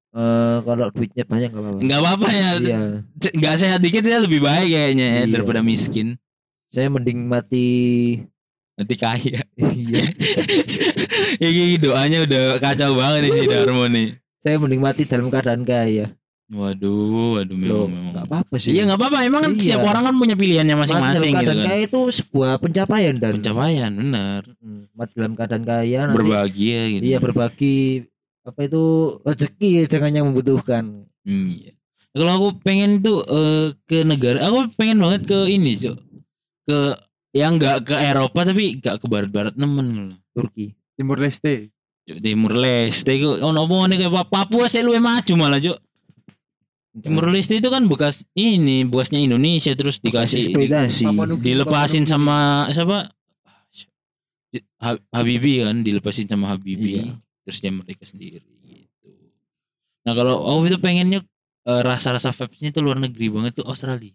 Eh 0.10 0.58
kalau 0.64 0.90
duitnya 0.90 1.24
banyak 1.24 1.50
enggak 1.50 1.62
apa-apa. 1.62 1.80
nggak 1.80 2.00
apa-apa 2.00 2.28
ya 2.32 2.50
Iya. 2.58 2.80
Nggak 3.32 3.56
sehat 3.56 3.80
dikit 3.80 4.02
ya 4.02 4.18
lebih 4.18 4.40
baik 4.40 4.68
kayaknya 4.68 5.06
ya, 5.06 5.20
Iya. 5.20 5.32
daripada 5.32 5.62
miskin 5.62 6.18
Saya 6.68 6.88
mending 6.88 7.20
mati 7.24 7.68
nanti 8.74 8.96
kaya 8.96 9.42
iya. 9.58 10.04
ya 11.42 11.50
gitu 11.50 11.88
doanya 11.88 12.24
udah 12.24 12.44
kacau 12.58 12.94
banget 12.94 13.20
nih 13.24 13.32
si 13.32 13.46
Darmo 13.48 13.86
nih 13.86 14.08
Saya 14.40 14.56
mending 14.58 14.80
mati 14.80 15.04
dalam 15.04 15.28
keadaan 15.28 15.62
kaya. 15.64 16.14
waduh 16.48 17.36
waduh 17.36 17.54
memang 17.54 17.68
Loh, 17.70 17.86
memang 17.86 18.10
enggak 18.10 18.26
apa-apa 18.26 18.56
sih. 18.56 18.72
Iya 18.72 18.88
nggak 18.88 18.98
apa-apa. 18.98 19.18
Emang 19.22 19.42
kan 19.44 19.52
Iya. 19.52 19.62
setiap 19.68 19.84
orang 19.84 20.02
kan 20.02 20.16
punya 20.16 20.36
pilihannya 20.36 20.76
masing-masing 20.78 21.12
dalam 21.12 21.28
gitu 21.28 21.36
keadaan 21.44 21.58
kan. 21.58 21.68
kaya 21.68 21.80
itu 21.84 22.00
sebuah 22.16 22.52
pencapaian 22.58 23.16
dan 23.18 23.32
Pencapaian 23.36 23.92
benar. 23.92 24.42
Hmm, 24.58 24.84
mati 24.94 25.14
dalam 25.14 25.34
keadaan 25.36 25.64
kaya 25.64 26.00
nanti 26.06 26.16
Berbahagia 26.16 26.80
gitu. 26.90 27.04
iya 27.04 27.18
berbagi 27.20 27.78
apa 28.48 28.60
itu 28.64 28.84
rezeki 29.22 29.86
dengan 29.86 30.12
yang 30.14 30.26
membutuhkan. 30.28 31.04
Hmm, 31.22 31.46
iya. 31.46 31.76
Kalau 32.10 32.32
aku 32.34 32.48
pengen 32.62 33.00
tuh 33.00 33.22
eh, 33.22 33.76
ke 33.84 34.02
negara, 34.02 34.42
aku 34.42 34.72
pengen 34.74 34.98
banget 34.98 35.28
ke 35.28 35.40
ini, 35.46 35.76
Cok. 35.76 35.98
Ke 36.64 36.80
yang 37.36 37.60
nggak 37.60 37.84
ke 37.84 37.94
Eropa 37.94 38.42
tapi 38.42 38.80
nggak 38.80 38.96
ke 38.98 39.06
barat-barat 39.06 39.54
nemen 39.54 39.88
loh. 40.10 40.18
Turki. 40.32 40.74
Timur 40.96 41.20
Leste. 41.20 41.70
Cuk, 42.04 42.18
Timur 42.18 42.56
Leste 42.56 43.12
itu 43.12 43.38
ono 43.38 43.62
omongan 43.62 44.00
kayak 44.00 44.10
Pa- 44.10 44.48
Papua 44.48 44.66
saya 44.66 44.82
luwih 44.82 44.98
maju 44.98 45.34
malah 45.36 45.60
Cuk. 45.60 45.78
Timur 46.98 47.30
Leste 47.30 47.54
itu 47.54 47.68
kan 47.68 47.86
bekas 47.86 48.26
ini 48.34 48.82
bekasnya 48.82 49.20
Indonesia 49.20 49.70
terus 49.72 50.00
dikasih 50.00 50.50
di- 50.50 50.66
dilepasin 51.38 52.08
sama 52.08 52.38
siapa 52.72 53.12
Ha- 54.78 55.04
Habibie 55.12 55.62
kan 55.62 55.84
dilepasin 55.84 56.26
sama 56.26 56.50
Habibie 56.50 57.04
Iya. 57.04 57.20
Terus 57.48 57.58
dia 57.58 57.72
mereka 57.72 58.04
sendiri 58.04 58.44
gitu 58.44 59.08
nah 60.04 60.12
kalau 60.12 60.36
aku 60.44 60.68
itu 60.68 60.78
pengennya 60.78 61.24
eh, 61.64 61.82
rasa-rasa 61.82 62.30
vibesnya 62.30 62.70
itu 62.70 62.80
luar 62.80 63.00
negeri 63.00 63.32
banget 63.32 63.56
tuh 63.56 63.66
Australia 63.66 64.12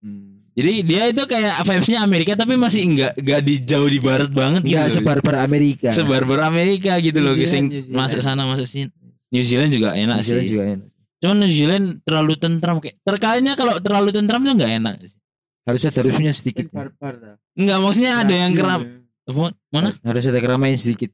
Hmm. 0.00 0.48
jadi 0.56 0.80
dia 0.80 1.02
itu 1.12 1.20
kayak 1.22 1.60
vibesnya 1.60 2.00
Amerika 2.00 2.32
tapi 2.32 2.56
masih 2.56 2.88
enggak 2.88 3.12
enggak 3.14 3.40
di 3.44 3.60
jauh 3.60 3.84
di 3.84 4.00
barat 4.00 4.32
banget 4.32 4.64
gitu 4.64 4.72
Enggak 4.72 4.86
loh. 4.86 4.94
sebar-bar 4.96 5.36
Amerika. 5.38 5.88
sebar-bar 5.92 6.40
Amerika 6.42 6.96
gitu 6.96 7.20
loh 7.20 7.36
Zealand, 7.36 7.68
Zealand. 7.68 7.92
masuk 7.92 8.20
sana 8.24 8.48
masuk 8.48 8.64
sini 8.64 8.88
New 9.28 9.44
Zealand 9.44 9.68
juga 9.68 9.92
enak 9.92 10.16
New 10.16 10.24
Zealand 10.24 10.40
sih 10.40 10.50
juga 10.50 10.64
enak. 10.72 10.88
cuman 11.20 11.36
New 11.36 11.52
Zealand 11.52 11.86
terlalu 12.00 12.32
tentram 12.34 12.80
kayak 12.80 12.96
terkadangnya 12.98 13.52
kalau 13.54 13.76
terlalu 13.76 14.08
tentram 14.08 14.40
tuh 14.40 14.56
nggak 14.56 14.72
enak 14.80 14.94
sih 15.04 15.20
Harus 15.60 15.82
ada 15.84 16.00
rusuhnya 16.00 16.32
Kan 16.32 16.38
sedikit. 16.40 16.66
barbar. 16.72 17.14
Enggak 17.52 17.78
maksudnya 17.78 18.12
ada 18.16 18.32
yang 18.32 18.52
keram 18.56 18.80
ya. 19.28 19.44
mana 19.68 19.88
Harus 20.00 20.24
ada 20.24 20.40
keramaian 20.40 20.80
sedikit. 20.80 21.12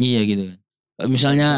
Iya 0.00 0.20
gitu 0.22 0.44
kan 0.96 1.06
misalnya 1.06 1.48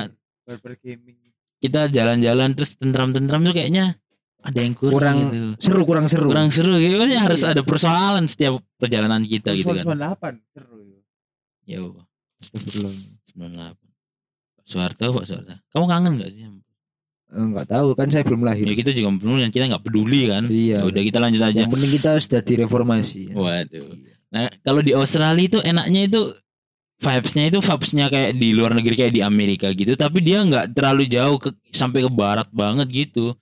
barbar 0.43 0.75
gaming. 0.77 1.17
kita 1.59 1.87
jalan-jalan 1.89 2.53
terus 2.53 2.75
tentram-tentram 2.75 3.41
tuh 3.41 3.55
kayaknya 3.55 3.95
ada 4.43 4.59
yang 4.59 4.75
kurang, 4.75 4.99
Kurang 4.99 5.19
gitu. 5.23 5.39
Seru 5.63 5.83
kurang 5.87 6.07
seru. 6.07 6.27
kurang 6.27 6.51
seru 6.51 6.75
gitu 6.77 6.99
kan 6.99 7.07
Iya. 7.07 7.21
harus 7.23 7.43
ada 7.43 7.63
persoalan 7.63 8.27
setiap 8.27 8.59
perjalanan 8.75 9.23
kita 9.23 9.55
gitu 9.55 9.71
kan 9.71 9.87
98 9.87 10.43
seru 10.51 10.83
ya. 10.83 10.99
ya 11.63 11.79
Allah, 11.81 12.05
Astagfirullah. 12.37 12.95
98 13.39 13.79
Pak 13.79 13.91
Soeharto 14.63 15.05
Pak 15.15 15.25
Soeharto 15.25 15.55
kamu 15.71 15.85
kangen 15.87 16.13
gak 16.19 16.31
sih 16.31 16.43
Enggak 17.33 17.65
tahu 17.65 17.95
kan 17.95 18.11
saya 18.11 18.27
belum 18.27 18.43
lahir. 18.43 18.67
ya 18.67 18.75
kita 18.75 18.91
juga 18.91 19.09
belum 19.15 19.41
dan 19.41 19.49
kita 19.49 19.65
nggak 19.65 19.83
peduli 19.83 20.27
kan 20.27 20.43
Iya. 20.45 20.83
ya 20.83 20.85
udah 20.85 21.01
kita 21.01 21.19
lanjut 21.19 21.41
aja 21.41 21.59
Yang 21.63 21.73
penting 21.73 21.91
kita 21.95 22.11
sudah 22.19 22.41
direformasi. 22.43 23.23
waduh 23.33 23.89
nah 24.29 24.49
kalau 24.61 24.81
di 24.81 24.93
Australia 24.93 25.39
itu 25.41 25.59
enaknya 25.61 26.11
itu 26.11 26.21
vibesnya 27.03 27.51
itu 27.51 27.59
vibesnya 27.59 28.07
kayak 28.07 28.39
di 28.39 28.55
luar 28.55 28.73
negeri 28.73 28.95
kayak 28.95 29.13
di 29.13 29.21
Amerika 29.21 29.75
gitu 29.75 29.99
tapi 29.99 30.23
dia 30.23 30.41
nggak 30.41 30.73
terlalu 30.73 31.11
jauh 31.11 31.37
ke 31.37 31.51
sampai 31.75 32.07
ke 32.07 32.11
barat 32.11 32.47
banget 32.55 32.87
gitu 32.89 33.35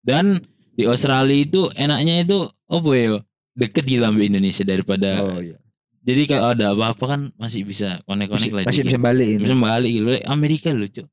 dan 0.00 0.40
di 0.72 0.86
Australia 0.86 1.34
itu 1.34 1.66
enaknya 1.74 2.22
itu 2.22 2.38
apa 2.70 2.90
ya 2.94 3.18
deket 3.58 3.84
gitu 3.84 4.06
sama 4.06 4.22
Indonesia 4.22 4.62
daripada 4.62 5.10
Oh 5.26 5.42
iya. 5.42 5.58
jadi 6.06 6.22
kalau 6.30 6.54
ada 6.54 6.70
apa-apa 6.72 7.04
kan 7.04 7.20
masih 7.34 7.66
bisa 7.66 7.98
konek-konek 8.06 8.54
lah 8.54 8.62
Masih 8.64 8.86
dikit. 8.86 8.94
bisa 8.94 9.00
balik 9.02 9.26
ini. 9.26 9.40
bisa 9.42 9.56
balik 9.58 9.90
gitu 9.90 10.08
Amerika 10.30 10.68
loh 10.70 10.86
Cuk. 10.86 11.06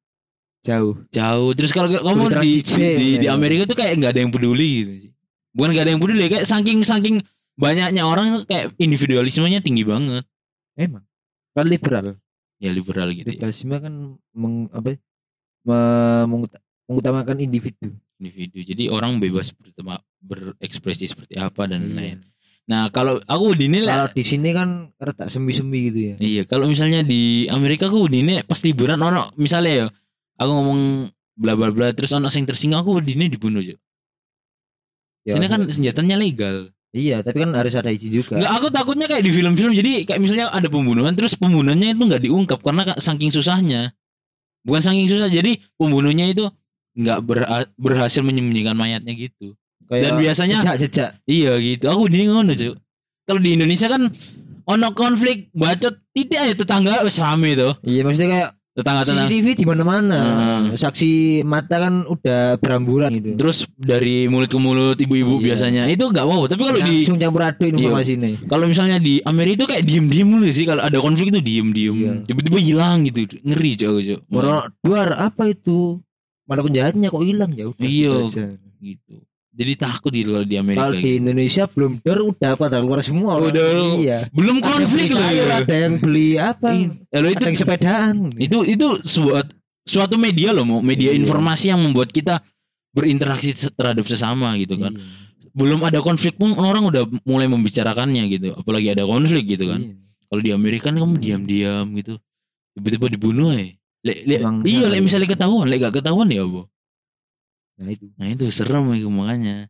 Jauh. 0.66 0.94
jauh 1.10 1.52
terus 1.54 1.74
kalau 1.74 1.90
kamu 1.90 2.42
di, 2.42 2.62
di, 2.62 3.08
di 3.22 3.26
ya. 3.26 3.34
Amerika 3.34 3.66
tuh 3.66 3.78
kayak 3.78 3.98
nggak 3.98 4.12
ada 4.14 4.22
yang 4.22 4.34
peduli 4.34 4.70
gitu 4.82 4.94
sih 5.10 5.12
bukan 5.54 5.70
nggak 5.74 5.84
ada 5.86 5.92
yang 5.94 6.02
peduli 6.02 6.24
kayak 6.26 6.46
saking 6.46 6.82
saking 6.82 7.16
banyaknya 7.58 8.02
orang 8.06 8.46
kayak 8.46 8.74
individualismenya 8.78 9.62
tinggi 9.62 9.82
banget 9.82 10.22
Emang. 10.76 11.02
Kan 11.56 11.66
liberal. 11.66 12.20
ya 12.56 12.72
liberal 12.72 13.12
gitu 13.12 13.28
ya. 13.28 13.36
Liberalisme 13.36 13.76
kan 13.80 13.94
meng, 14.32 14.68
apa? 14.72 14.96
ya, 14.96 14.98
me- 15.66 16.26
menguta- 16.28 16.62
mengutamakan 16.86 17.38
individu. 17.42 17.90
individu 18.16 18.64
jadi 18.64 18.84
orang 18.88 19.20
bebas 19.20 19.52
berekspresi 20.24 21.04
seperti 21.04 21.36
apa 21.36 21.68
dan 21.68 21.84
Iya. 21.84 21.96
lain 21.96 22.18
nah 22.66 22.88
kalau 22.90 23.20
aku 23.22 23.54
udine 23.54 23.84
Kalau 23.84 24.08
di 24.10 24.24
sini 24.24 24.50
kan 24.50 24.90
retak 24.98 25.30
semi-semi 25.30 25.92
gitu 25.92 26.00
ya. 26.00 26.16
iya 26.18 26.44
kalau 26.48 26.66
misalnya 26.66 27.04
di 27.04 27.46
Amerika 27.46 27.86
aku 27.86 28.08
udine 28.08 28.42
pas 28.42 28.58
liburan 28.64 28.98
ono 28.98 29.30
misalnya 29.38 29.74
ya 29.76 29.88
aku 30.40 30.50
ngomong 30.50 30.80
bla 31.36 31.54
bla 31.54 31.70
bla 31.70 31.92
terus 31.92 32.10
ono 32.10 32.32
sing 32.32 32.48
tersinggung 32.48 32.80
aku 32.82 32.98
udine 32.98 33.28
dibunuh 33.28 33.60
aja 33.62 33.76
Ya, 35.26 35.36
sini 35.36 35.46
kan 35.46 35.66
senjatanya 35.68 36.16
legal 36.16 36.72
Iya, 36.96 37.20
tapi 37.20 37.44
kan 37.44 37.52
harus 37.52 37.76
ada 37.76 37.92
izin 37.92 38.08
juga. 38.08 38.40
Nggak, 38.40 38.52
aku 38.56 38.68
takutnya 38.72 39.06
kayak 39.12 39.24
di 39.28 39.32
film-film 39.36 39.76
jadi 39.76 40.08
kayak 40.08 40.20
misalnya 40.24 40.48
ada 40.48 40.72
pembunuhan 40.72 41.12
terus 41.12 41.36
pembunuhannya 41.36 41.92
itu 41.92 42.04
nggak 42.08 42.24
diungkap 42.24 42.60
karena 42.64 42.88
ka- 42.88 43.00
saking 43.04 43.36
susahnya. 43.36 43.92
Bukan 44.64 44.80
saking 44.80 45.12
susah 45.12 45.28
jadi 45.28 45.60
pembunuhnya 45.76 46.32
itu 46.32 46.48
nggak 46.96 47.20
berha- 47.28 47.68
berhasil 47.76 48.24
menyembunyikan 48.24 48.80
mayatnya 48.80 49.12
gitu. 49.12 49.60
Dan 49.92 50.18
biasanya 50.18 50.64
jejak-jejak. 50.64 51.20
iya 51.28 51.60
gitu. 51.60 51.86
Aku 51.92 52.08
di 52.08 52.26
ngono. 52.26 52.56
Kalau 53.28 53.42
di 53.44 53.52
Indonesia 53.54 53.92
kan 53.92 54.10
ono 54.66 54.88
konflik 54.96 55.52
bacot 55.52 56.00
titik 56.16 56.40
aja 56.40 56.56
tetangga 56.56 57.04
wes 57.04 57.20
rame 57.20 57.54
tuh. 57.54 57.76
Iya, 57.84 58.02
maksudnya 58.02 58.30
kayak 58.32 58.50
Tetangga-tetangga. 58.76 59.32
CCTV 59.32 59.48
di 59.56 59.64
mana-mana. 59.64 60.20
Hmm. 60.20 60.64
Saksi 60.76 61.12
mata 61.48 61.80
kan 61.80 62.04
udah 62.04 62.60
beramburan 62.60 63.08
gitu. 63.16 63.40
Terus 63.40 63.64
dari 63.72 64.28
mulut 64.28 64.52
ke 64.52 64.60
mulut 64.60 65.00
ibu-ibu 65.00 65.40
Iya. 65.40 65.56
biasanya 65.56 65.84
itu 65.88 66.04
nggak 66.12 66.28
mau. 66.28 66.44
Tapi 66.44 66.60
kalau 66.60 66.80
di 66.84 66.96
langsung 67.00 67.16
campur 67.16 67.48
aduk 67.48 67.72
informasi 67.72 68.20
ini. 68.20 68.32
kalau 68.52 68.68
misalnya 68.68 69.00
di 69.00 69.24
Amerika 69.24 69.64
itu 69.64 69.66
kayak 69.72 69.84
diem-diem 69.88 70.28
dulu 70.28 70.48
sih 70.52 70.68
kalau 70.68 70.84
ada 70.84 70.98
konflik 71.00 71.32
itu 71.32 71.40
diem-diem 71.40 71.96
Iya. 71.96 72.12
tiba-tiba 72.28 72.60
hilang 72.60 73.08
gitu 73.08 73.40
ngeri 73.48 73.72
cowok 73.80 74.02
cowok 74.04 74.22
Orang 74.36 74.60
luar 74.84 75.08
apa 75.24 75.44
itu? 75.48 76.04
Mana 76.44 76.60
penjahatnya 76.62 77.08
kok 77.10 77.24
hilang 77.24 77.52
ya 77.56 77.72
udah. 77.72 77.80
Iya. 77.80 78.14
gitu 78.28 78.44
gitu 78.84 79.16
jadi 79.56 79.74
takut 79.80 80.12
gitu 80.12 80.36
kalau 80.36 80.44
di 80.44 80.58
Amerika 80.60 80.84
Kalau 80.84 80.94
di 80.94 81.02
gitu. 81.02 81.20
Indonesia 81.24 81.64
belum 81.66 81.92
der 82.04 82.20
udah 82.20 82.52
pada 82.54 82.78
keluar 82.78 83.00
semua. 83.00 83.40
orang. 83.40 83.56
Udah. 83.56 83.68
Iya. 83.96 84.18
belum 84.30 84.58
Ada 84.60 84.68
konflik 84.68 84.92
beli 84.92 85.08
loh 85.10 85.24
sayur, 85.24 85.48
ya. 85.48 85.56
ada 85.58 85.76
yang 85.80 85.94
beli 85.96 86.30
apa? 86.36 86.68
Iya. 86.70 86.88
Ya 87.08 87.18
loh, 87.18 87.30
itu 87.30 87.38
Ada 87.40 87.48
yang 87.48 87.58
sepedaan. 87.58 88.16
itu 88.36 88.58
itu 88.66 88.88
suatu 89.02 89.52
suatu 89.82 90.16
media 90.18 90.50
loh 90.52 90.66
mau 90.66 90.80
media 90.82 91.10
Iya. 91.10 91.22
informasi 91.22 91.66
yang 91.70 91.80
membuat 91.80 92.10
kita 92.10 92.44
berinteraksi 92.92 93.52
terhadap 93.72 94.04
sesama 94.04 94.56
gitu 94.56 94.76
kan 94.76 94.92
Iya. 94.92 95.04
belum 95.52 95.80
ada 95.84 96.00
konflik 96.00 96.36
pun 96.36 96.52
orang 96.54 96.84
udah 96.84 97.04
mulai 97.24 97.48
membicarakannya 97.48 98.24
gitu 98.30 98.50
apalagi 98.54 98.92
ada 98.92 99.04
konflik 99.04 99.48
gitu 99.48 99.68
kan 99.68 99.82
Iya. 99.82 99.96
kalau 100.26 100.42
di 100.42 100.52
Amerika 100.52 100.90
kan 100.90 100.98
kamu 100.98 101.16
diam-diam 101.16 101.86
gitu 101.94 102.20
tiba-tiba 102.74 103.08
dibunuh 103.10 103.52
ya 103.54 103.72
Lek, 104.02 104.22
lek, 104.22 104.38
Emang 104.38 104.62
iya, 104.62 104.86
ya. 104.86 105.02
misalnya 105.02 105.26
ketahuan, 105.28 105.66
lek 105.66 105.82
gak 105.82 105.98
ketahuan 105.98 106.30
ya, 106.30 106.46
Bu. 106.46 106.70
Nah 107.80 107.90
itu. 107.92 108.08
Nah 108.16 108.28
itu 108.32 108.46
serem 108.52 108.88
itu 108.96 109.10
makanya. 109.12 109.68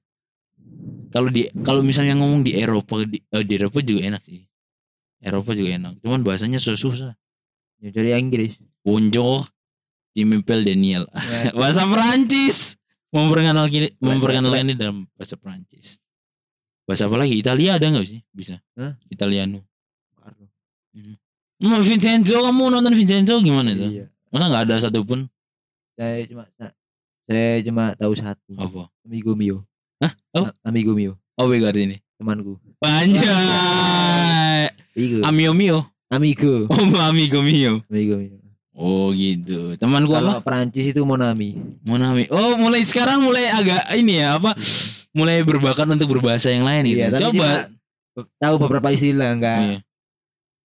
Kalau 1.09 1.29
di 1.29 1.49
kalau 1.63 1.81
misalnya 1.81 2.17
ngomong 2.17 2.45
di 2.45 2.57
Eropa 2.57 3.05
di, 3.05 3.21
eh, 3.21 3.43
di 3.45 3.53
Eropa 3.57 3.81
juga 3.81 4.01
enak 4.13 4.21
sih. 4.25 4.45
Eropa 5.21 5.57
juga 5.57 5.69
enak. 5.77 5.93
Cuman 6.05 6.21
bahasanya 6.21 6.61
susah-susah. 6.61 7.17
Ya, 7.81 7.89
dari 7.91 8.13
Inggris. 8.13 8.55
Bonjour, 8.85 9.45
Jimipel 10.13 10.63
Daniel. 10.63 11.09
Ya, 11.11 11.51
Bahasa 11.59 11.83
Perancis. 11.85 12.77
Memperkenalkan 13.15 13.95
memperkenalkan 14.03 14.67
ini 14.69 14.75
dalam 14.75 14.97
bahasa 15.15 15.39
Perancis. 15.39 15.97
Bahasa 16.83 17.07
apa 17.07 17.15
lagi? 17.17 17.39
Italia 17.39 17.79
ada 17.79 17.87
nggak 17.87 18.05
sih? 18.05 18.19
Bisa. 18.29 18.59
Hah? 18.75 18.93
Italiano. 19.09 19.63
Hmm, 20.95 21.81
Vincenzo 21.81 22.43
kamu 22.43 22.71
nonton 22.71 22.93
Vincenzo 22.93 23.39
gimana 23.39 23.71
itu? 23.71 24.03
Iya. 24.03 24.05
Masa 24.31 24.45
nggak 24.51 24.63
ada 24.67 24.75
satupun? 24.83 25.31
Saya 25.95 26.27
cuma 26.27 26.43
saya 27.25 27.61
cuma 27.61 27.93
tahu 27.95 28.13
satu. 28.13 28.53
Apa? 28.55 28.83
Amigo 29.03 29.33
mio. 29.33 29.65
Hah? 29.97 30.13
Oh? 30.33 30.45
A- 30.45 30.55
Amigo 30.65 30.93
mio, 30.93 31.17
Oh, 31.35 31.47
berarti 31.47 31.81
ini. 31.83 31.97
temanku. 32.15 32.55
Panjang. 32.79 34.69
Iku. 34.95 35.17
Amio 35.21 35.51
Mio. 35.51 35.79
Amigo. 36.07 36.69
Oh, 36.69 36.79
amigo 37.09 37.41
mio. 37.41 37.83
Amigo 37.91 38.15
mio. 38.15 38.37
Oh, 38.75 39.11
gitu. 39.11 39.75
Temanku 39.75 40.11
Kalau 40.11 40.39
apa? 40.39 40.43
Perancis 40.43 40.91
itu 40.91 41.01
Monami. 41.03 41.55
Monami. 41.83 42.27
Oh, 42.27 42.55
mulai 42.55 42.83
sekarang 42.83 43.23
mulai 43.23 43.47
agak 43.47 43.87
ini 43.95 44.19
ya, 44.19 44.35
apa? 44.35 44.51
Mulai 45.15 45.43
berbakat 45.43 45.87
untuk 45.87 46.11
berbahasa 46.11 46.51
yang 46.51 46.67
lain 46.67 46.83
gitu. 46.85 46.99
Iya, 46.99 47.09
Coba. 47.15 47.31
cuma 47.31 47.51
tahu 48.39 48.55
beberapa 48.59 48.91
istilah 48.91 49.31
enggak 49.31 49.59
Iya. 49.59 49.77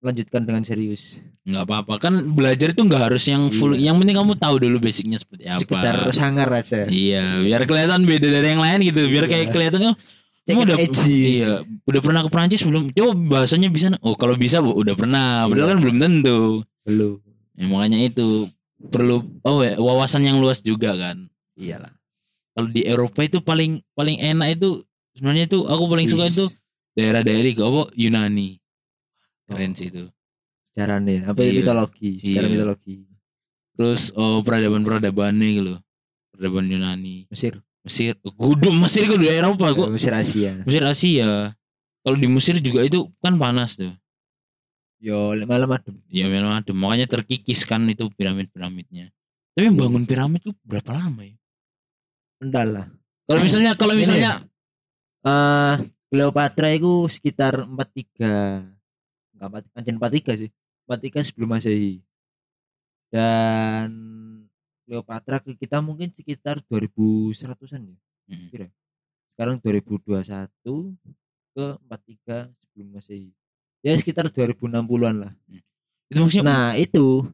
Lanjutkan 0.01 0.49
dengan 0.49 0.65
serius. 0.65 1.21
Nggak 1.45 1.65
apa-apa. 1.69 1.95
Kan 2.01 2.33
belajar 2.33 2.73
itu 2.73 2.83
nggak 2.85 3.13
harus 3.13 3.25
yang 3.29 3.53
full. 3.53 3.77
Iya. 3.77 3.93
Yang 3.93 3.97
penting 4.05 4.17
kamu 4.17 4.33
tahu 4.41 4.55
dulu 4.61 4.77
basicnya 4.81 5.19
seperti 5.21 5.45
apa. 5.49 5.61
Sekedar 5.61 5.97
sangar 6.17 6.49
aja. 6.49 6.89
Iya, 6.89 7.45
biar 7.45 7.61
kelihatan 7.69 8.09
beda 8.09 8.29
dari 8.29 8.49
yang 8.57 8.63
lain 8.65 8.79
gitu. 8.85 9.01
Biar 9.09 9.25
Iya. 9.29 9.33
kayak 9.33 9.47
kelihatan 9.53 9.81
oh, 9.93 9.97
kamu 10.49 10.61
udah 10.67 10.79
edgy. 10.81 11.21
iya, 11.41 11.53
udah 11.85 12.01
pernah 12.01 12.21
ke 12.25 12.31
Prancis 12.33 12.65
belum? 12.65 12.91
Coba 12.97 13.13
bahasanya 13.15 13.69
bisa. 13.69 13.93
Oh, 14.01 14.17
kalau 14.17 14.35
bisa 14.41 14.65
udah 14.65 14.95
pernah. 14.97 15.45
Padahal 15.47 15.69
Iya. 15.69 15.73
kan 15.77 15.81
belum 15.85 15.97
tentu. 16.01 16.41
Belum. 16.89 17.17
Ya, 17.61 17.65
makanya 17.69 17.99
itu 18.09 18.49
perlu 18.81 19.21
oh 19.45 19.61
ya, 19.61 19.77
wawasan 19.77 20.25
yang 20.25 20.41
luas 20.41 20.65
juga 20.65 20.97
kan. 20.97 21.29
Iyalah. 21.61 21.93
Kalau 22.57 22.69
di 22.73 22.89
Eropa 22.89 23.21
itu 23.21 23.45
paling 23.45 23.85
paling 23.93 24.17
enak 24.17 24.57
itu 24.57 24.85
sebenarnya 25.17 25.45
itu 25.49 25.69
aku 25.69 25.85
paling 25.89 26.09
suka 26.09 26.27
Swiss. 26.29 26.37
itu 26.37 26.47
daerah-daerah 26.97 27.53
apa 27.61 27.83
Yunani. 27.97 28.60
Keren 29.51 29.73
sih 29.75 29.91
itu. 29.91 30.07
Sejarahnya 30.71 31.27
apa 31.27 31.39
Iya. 31.43 31.53
mitologi, 31.59 32.11
secara 32.23 32.47
Iya. 32.47 32.53
mitologi. 32.55 32.95
Terus 33.75 34.15
oh 34.15 34.39
peradaban-peradabannya 34.41 35.49
gitu 35.51 35.63
loh. 35.67 35.79
Peradaban 36.31 36.71
Yunani, 36.71 37.27
Mesir, 37.27 37.59
Mesir, 37.83 38.15
kudu 38.23 38.71
Mesir 38.71 39.11
itu 39.11 39.19
di 39.19 39.27
Eropa 39.27 39.69
Eh, 39.69 39.75
kok. 39.75 39.89
Mesir 39.91 40.13
Asia. 40.15 40.53
Mesir 40.63 40.85
Asia. 40.87 41.53
Kalau 42.01 42.17
di 42.17 42.29
Mesir 42.31 42.57
juga 42.63 42.81
itu 42.81 43.11
kan 43.19 43.37
panas 43.37 43.77
tuh. 43.77 43.93
Yo 45.01 45.33
malam 45.45 45.69
adem. 45.73 45.97
Ya 46.13 46.29
memang 46.29 46.61
ada, 46.61 46.71
makanya 46.77 47.09
terkikis 47.09 47.65
kan 47.65 47.89
itu 47.89 48.09
piramid-piramidnya. 48.15 49.11
Tapi 49.57 49.65
yang 49.67 49.77
bangun 49.77 50.05
piramid 50.05 50.45
tuh 50.45 50.55
berapa 50.63 50.93
lama 50.93 51.25
ya? 51.25 51.37
Endal 52.41 52.69
lah. 52.73 52.87
Kalau 53.27 53.41
misalnya 53.41 53.73
kalau 53.75 53.93
Ini 53.97 54.01
misalnya 54.01 54.33
Eh 55.21 55.75
Cleopatra 56.11 56.73
itu 56.73 57.07
sekitar 57.07 57.69
43 57.69 58.65
enggak 59.41 59.73
4 59.73 59.79
anjen 59.81 59.97
43 59.97 60.41
sih. 60.45 60.51
43 60.85 61.29
sebelum 61.33 61.49
Masehi. 61.57 62.05
Dan 63.09 63.91
Cleopatra 64.85 65.41
ke 65.41 65.57
kita 65.57 65.81
mungkin 65.81 66.13
sekitar 66.13 66.61
2100-an 66.69 67.81
ya. 67.89 67.97
Hmm. 68.29 68.69
Sekarang 69.33 69.57
2021 69.65 70.13
ke 71.57 71.67
43 71.89 72.53
sebelum 72.53 72.89
Masehi. 72.93 73.33
Ya 73.81 73.97
sekitar 73.97 74.29
2060-an 74.29 75.15
lah. 75.17 75.33
itu 76.11 76.19
maksudnya 76.21 76.45
Nah, 76.45 76.69
itu 76.77 77.25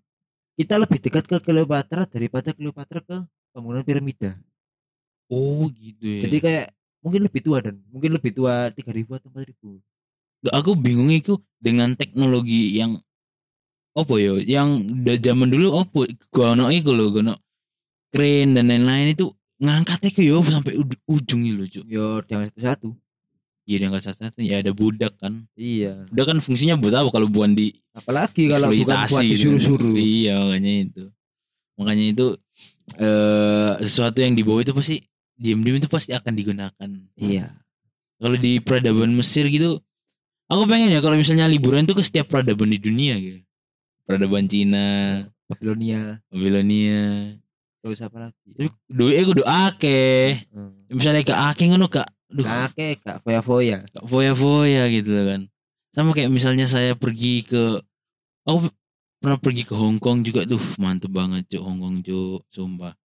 kita 0.54 0.78
lebih 0.78 1.02
dekat 1.02 1.24
ke 1.26 1.36
Cleopatra 1.42 2.06
daripada 2.06 2.54
Cleopatra 2.54 3.02
ke 3.02 3.16
pembangunan 3.50 3.82
piramida. 3.82 4.38
oh 5.26 5.66
gitu 5.74 6.06
ya. 6.06 6.28
Jadi 6.28 6.36
kayak 6.38 6.66
mungkin 7.02 7.26
lebih 7.26 7.40
tua 7.42 7.58
dan 7.58 7.82
mungkin 7.90 8.14
lebih 8.14 8.30
tua 8.30 8.70
3000 8.70 9.18
atau 9.18 9.28
4000. 9.32 9.95
Aku 10.44 10.76
bingung 10.76 11.10
itu 11.10 11.40
dengan 11.58 11.96
teknologi 11.96 12.76
yang 12.76 13.00
apa 13.96 14.12
ya 14.20 14.36
yang 14.44 14.84
udah 15.02 15.16
zaman 15.16 15.48
dulu 15.48 15.80
apa 15.80 16.04
gono 16.28 16.68
iku 16.68 16.92
lho 16.92 17.08
gono 17.10 17.34
keren 18.12 18.52
dan 18.52 18.68
lain-lain 18.68 19.16
itu 19.16 19.32
ngangkatnya 19.56 20.12
ke 20.12 20.20
yo 20.20 20.44
sampai 20.44 20.76
ujung 21.08 21.42
loh 21.56 21.64
cuk 21.64 21.88
Yo 21.88 22.20
jangan 22.28 22.52
satu-satu. 22.52 22.92
iya 23.64 23.76
dia 23.80 23.88
nggak 23.88 24.04
satu 24.04 24.38
ya 24.44 24.60
ada 24.60 24.76
budak 24.76 25.16
kan 25.16 25.48
Iya. 25.56 26.04
budak 26.12 26.26
kan 26.28 26.38
fungsinya 26.44 26.76
buat 26.76 26.92
apa 26.92 27.08
kalau 27.08 27.26
bukan 27.26 27.56
di 27.56 27.72
Apalagi 27.96 28.52
kalau 28.52 28.68
bukan 28.68 29.08
buat 29.08 29.24
gitu. 29.24 29.32
disuruh-suruh. 29.56 29.96
iya 29.96 30.44
makanya 30.44 30.72
itu 30.86 31.04
makanya 31.80 32.04
itu 32.12 32.26
eh 33.00 33.72
sesuatu 33.80 34.18
yang 34.20 34.36
dibawa 34.36 34.60
itu 34.60 34.76
pasti 34.76 34.96
diam-diam 35.40 35.80
itu 35.80 35.88
pasti 35.88 36.12
akan 36.12 36.32
digunakan 36.36 36.88
Iya. 37.16 37.48
kalau 38.20 38.36
di 38.36 38.60
peradaban 38.60 39.16
Mesir 39.16 39.48
gitu 39.48 39.80
aku 40.46 40.62
pengen 40.66 40.90
ya 40.90 41.00
kalau 41.00 41.14
misalnya 41.14 41.46
liburan 41.46 41.84
tuh 41.84 41.98
ke 41.98 42.02
setiap 42.02 42.30
peradaban 42.30 42.70
di 42.70 42.78
dunia 42.78 43.14
gitu. 43.18 43.40
Peradaban 44.06 44.46
Cina. 44.46 44.86
Babilonia. 45.46 46.22
Babilonia. 46.30 47.34
Terus 47.82 48.02
apa 48.02 48.16
lagi? 48.18 48.50
Terus 48.54 48.72
duitnya 48.90 49.22
kudu 49.24 49.42
akeh 49.46 50.46
Hmm. 50.50 50.86
misalnya 50.90 51.22
ke 51.22 51.34
akeh 51.34 51.66
ngono 51.70 51.86
kak. 51.86 52.10
Duh, 52.26 52.42
Kakek, 52.42 53.06
kak. 53.06 53.22
Foya-foya. 53.22 53.86
kak 53.86 54.02
foya-foya 54.10 54.90
gitu 54.90 55.14
loh 55.14 55.24
kan. 55.30 55.40
Sama 55.94 56.10
kayak 56.10 56.34
misalnya 56.34 56.66
saya 56.66 56.98
pergi 56.98 57.46
ke 57.46 57.78
aku 58.42 58.66
pernah 59.22 59.38
pergi 59.38 59.62
ke 59.62 59.74
Hong 59.78 60.02
Kong 60.02 60.26
juga 60.26 60.42
tuh. 60.42 60.58
Mantep 60.82 61.14
banget 61.14 61.46
cuk 61.46 61.62
Hong 61.62 61.78
Kong 61.78 61.96
cuk. 62.02 62.42
Sumpah. 62.50 62.98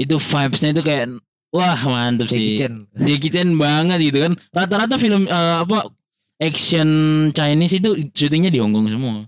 Itu 0.00 0.16
vibesnya 0.16 0.72
itu 0.72 0.80
kayak 0.80 1.20
wah 1.52 1.76
mantep 1.84 2.28
Jackie 2.32 2.56
sih. 2.56 2.58
Chan. 2.60 2.74
Jackie 3.04 3.32
Chan 3.32 3.48
banget 3.52 3.98
gitu 4.00 4.18
kan. 4.24 4.32
Rata-rata 4.52 4.96
film 4.96 5.28
eh, 5.28 5.56
apa 5.60 5.92
action 6.38 6.88
Chinese 7.30 7.74
itu 7.74 7.90
syutingnya 8.12 8.48
di 8.48 8.58
Hong 8.58 8.70
Kong 8.70 8.86
semua 8.86 9.24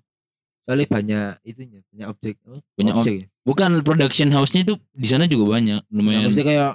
Soalnya 0.62 0.84
banyak 0.86 1.28
itunya, 1.42 1.80
banyak 1.88 2.06
objek. 2.06 2.34
apa? 2.44 2.60
Banyak 2.76 2.92
ob- 2.92 3.00
objek. 3.00 3.14
ya? 3.14 3.26
bukan 3.40 3.70
production 3.80 4.28
house-nya 4.28 4.60
itu 4.62 4.76
di 4.92 5.06
sana 5.06 5.24
juga 5.24 5.56
banyak 5.56 5.80
Nah, 5.80 5.88
lumayan 5.90 6.28
maksudnya 6.28 6.44
kayak 6.46 6.72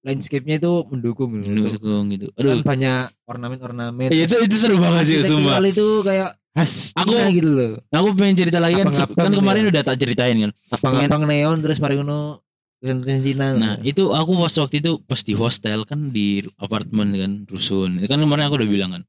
landscape-nya 0.00 0.56
itu 0.56 0.72
mendukung 0.86 1.30
gitu. 1.34 1.50
mendukung 1.50 2.04
gitu 2.08 2.26
Kan 2.30 2.38
aduh 2.38 2.62
banyak 2.62 2.98
ornamen-ornamen. 3.24 4.08
Iya, 4.08 4.28
itu 4.28 4.36
itu 4.44 4.54
seru 4.54 4.76
banget 4.76 5.02
sih 5.04 5.16
sumpah 5.20 5.58
itu 5.64 5.86
kayak 6.00 6.38
khas 6.54 6.94
Aku- 6.94 7.10
Cina 7.10 7.26
gitu 7.32 7.50
loh. 7.50 7.72
aku 7.90 8.08
pengen 8.14 8.36
cerita 8.38 8.62
lagi 8.62 8.78
kan 8.78 8.94
kan 8.94 9.32
kemarin 9.32 9.66
ya. 9.66 9.70
udah 9.74 9.82
tak 9.82 9.96
ceritain 9.98 10.36
kan 10.38 10.50
Abang-abang 10.70 11.26
neon 11.26 11.58
terus 11.58 11.82
mari 11.82 11.98
ngono 11.98 12.38
nah 13.56 13.74
itu 13.80 14.12
aku 14.12 14.30
pas 14.36 14.52
waktu 14.60 14.76
itu 14.78 14.92
pas 15.00 15.16
di 15.18 15.32
hostel 15.32 15.88
kan 15.88 16.12
di 16.12 16.44
apartemen 16.60 17.16
kan 17.16 17.32
rusun. 17.48 17.96
Itu 17.96 18.12
kan 18.12 18.20
kemarin 18.20 18.44
aku 18.44 18.60
udah 18.60 18.68
bilang 18.68 18.90
kan. 18.92 19.02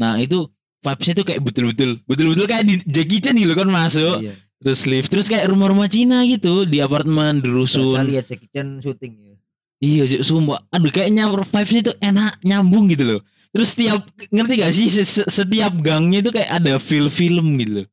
Nah 0.00 0.16
itu 0.16 0.48
vibesnya 0.80 1.14
tuh 1.14 1.26
kayak 1.28 1.44
betul-betul 1.44 2.00
betul-betul 2.08 2.46
kayak 2.48 2.64
di 2.64 2.74
Jackie 2.88 3.20
Chan 3.20 3.36
gitu 3.36 3.52
kan 3.52 3.68
masuk. 3.68 4.24
Iya. 4.24 4.34
terus 4.58 4.90
lift 4.90 5.06
terus 5.14 5.30
kayak 5.30 5.46
rumah-rumah 5.46 5.86
Cina 5.86 6.26
gitu 6.26 6.66
di 6.66 6.82
apartemen 6.82 7.38
di 7.38 7.46
rusun. 7.46 7.94
lihat 8.10 8.26
Jackie 8.26 8.50
Chan 8.50 8.82
syuting 8.82 9.14
ya. 9.14 9.34
iya 9.78 10.02
sumpah. 10.24 10.64
Aduh 10.74 10.90
kayaknya 10.90 11.30
vibesnya 11.30 11.92
tuh 11.92 11.96
enak 12.02 12.42
nyambung 12.42 12.90
gitu 12.90 13.04
loh. 13.06 13.20
Terus 13.54 13.76
setiap 13.76 14.02
ngerti 14.28 14.54
gak 14.58 14.72
sih 14.74 14.88
se- 14.90 15.06
se- 15.06 15.28
setiap 15.30 15.72
gangnya 15.78 16.20
itu 16.26 16.34
kayak 16.34 16.50
ada 16.58 16.76
feel 16.82 17.06
film 17.08 17.54
gitu 17.60 17.84
loh. 17.84 17.86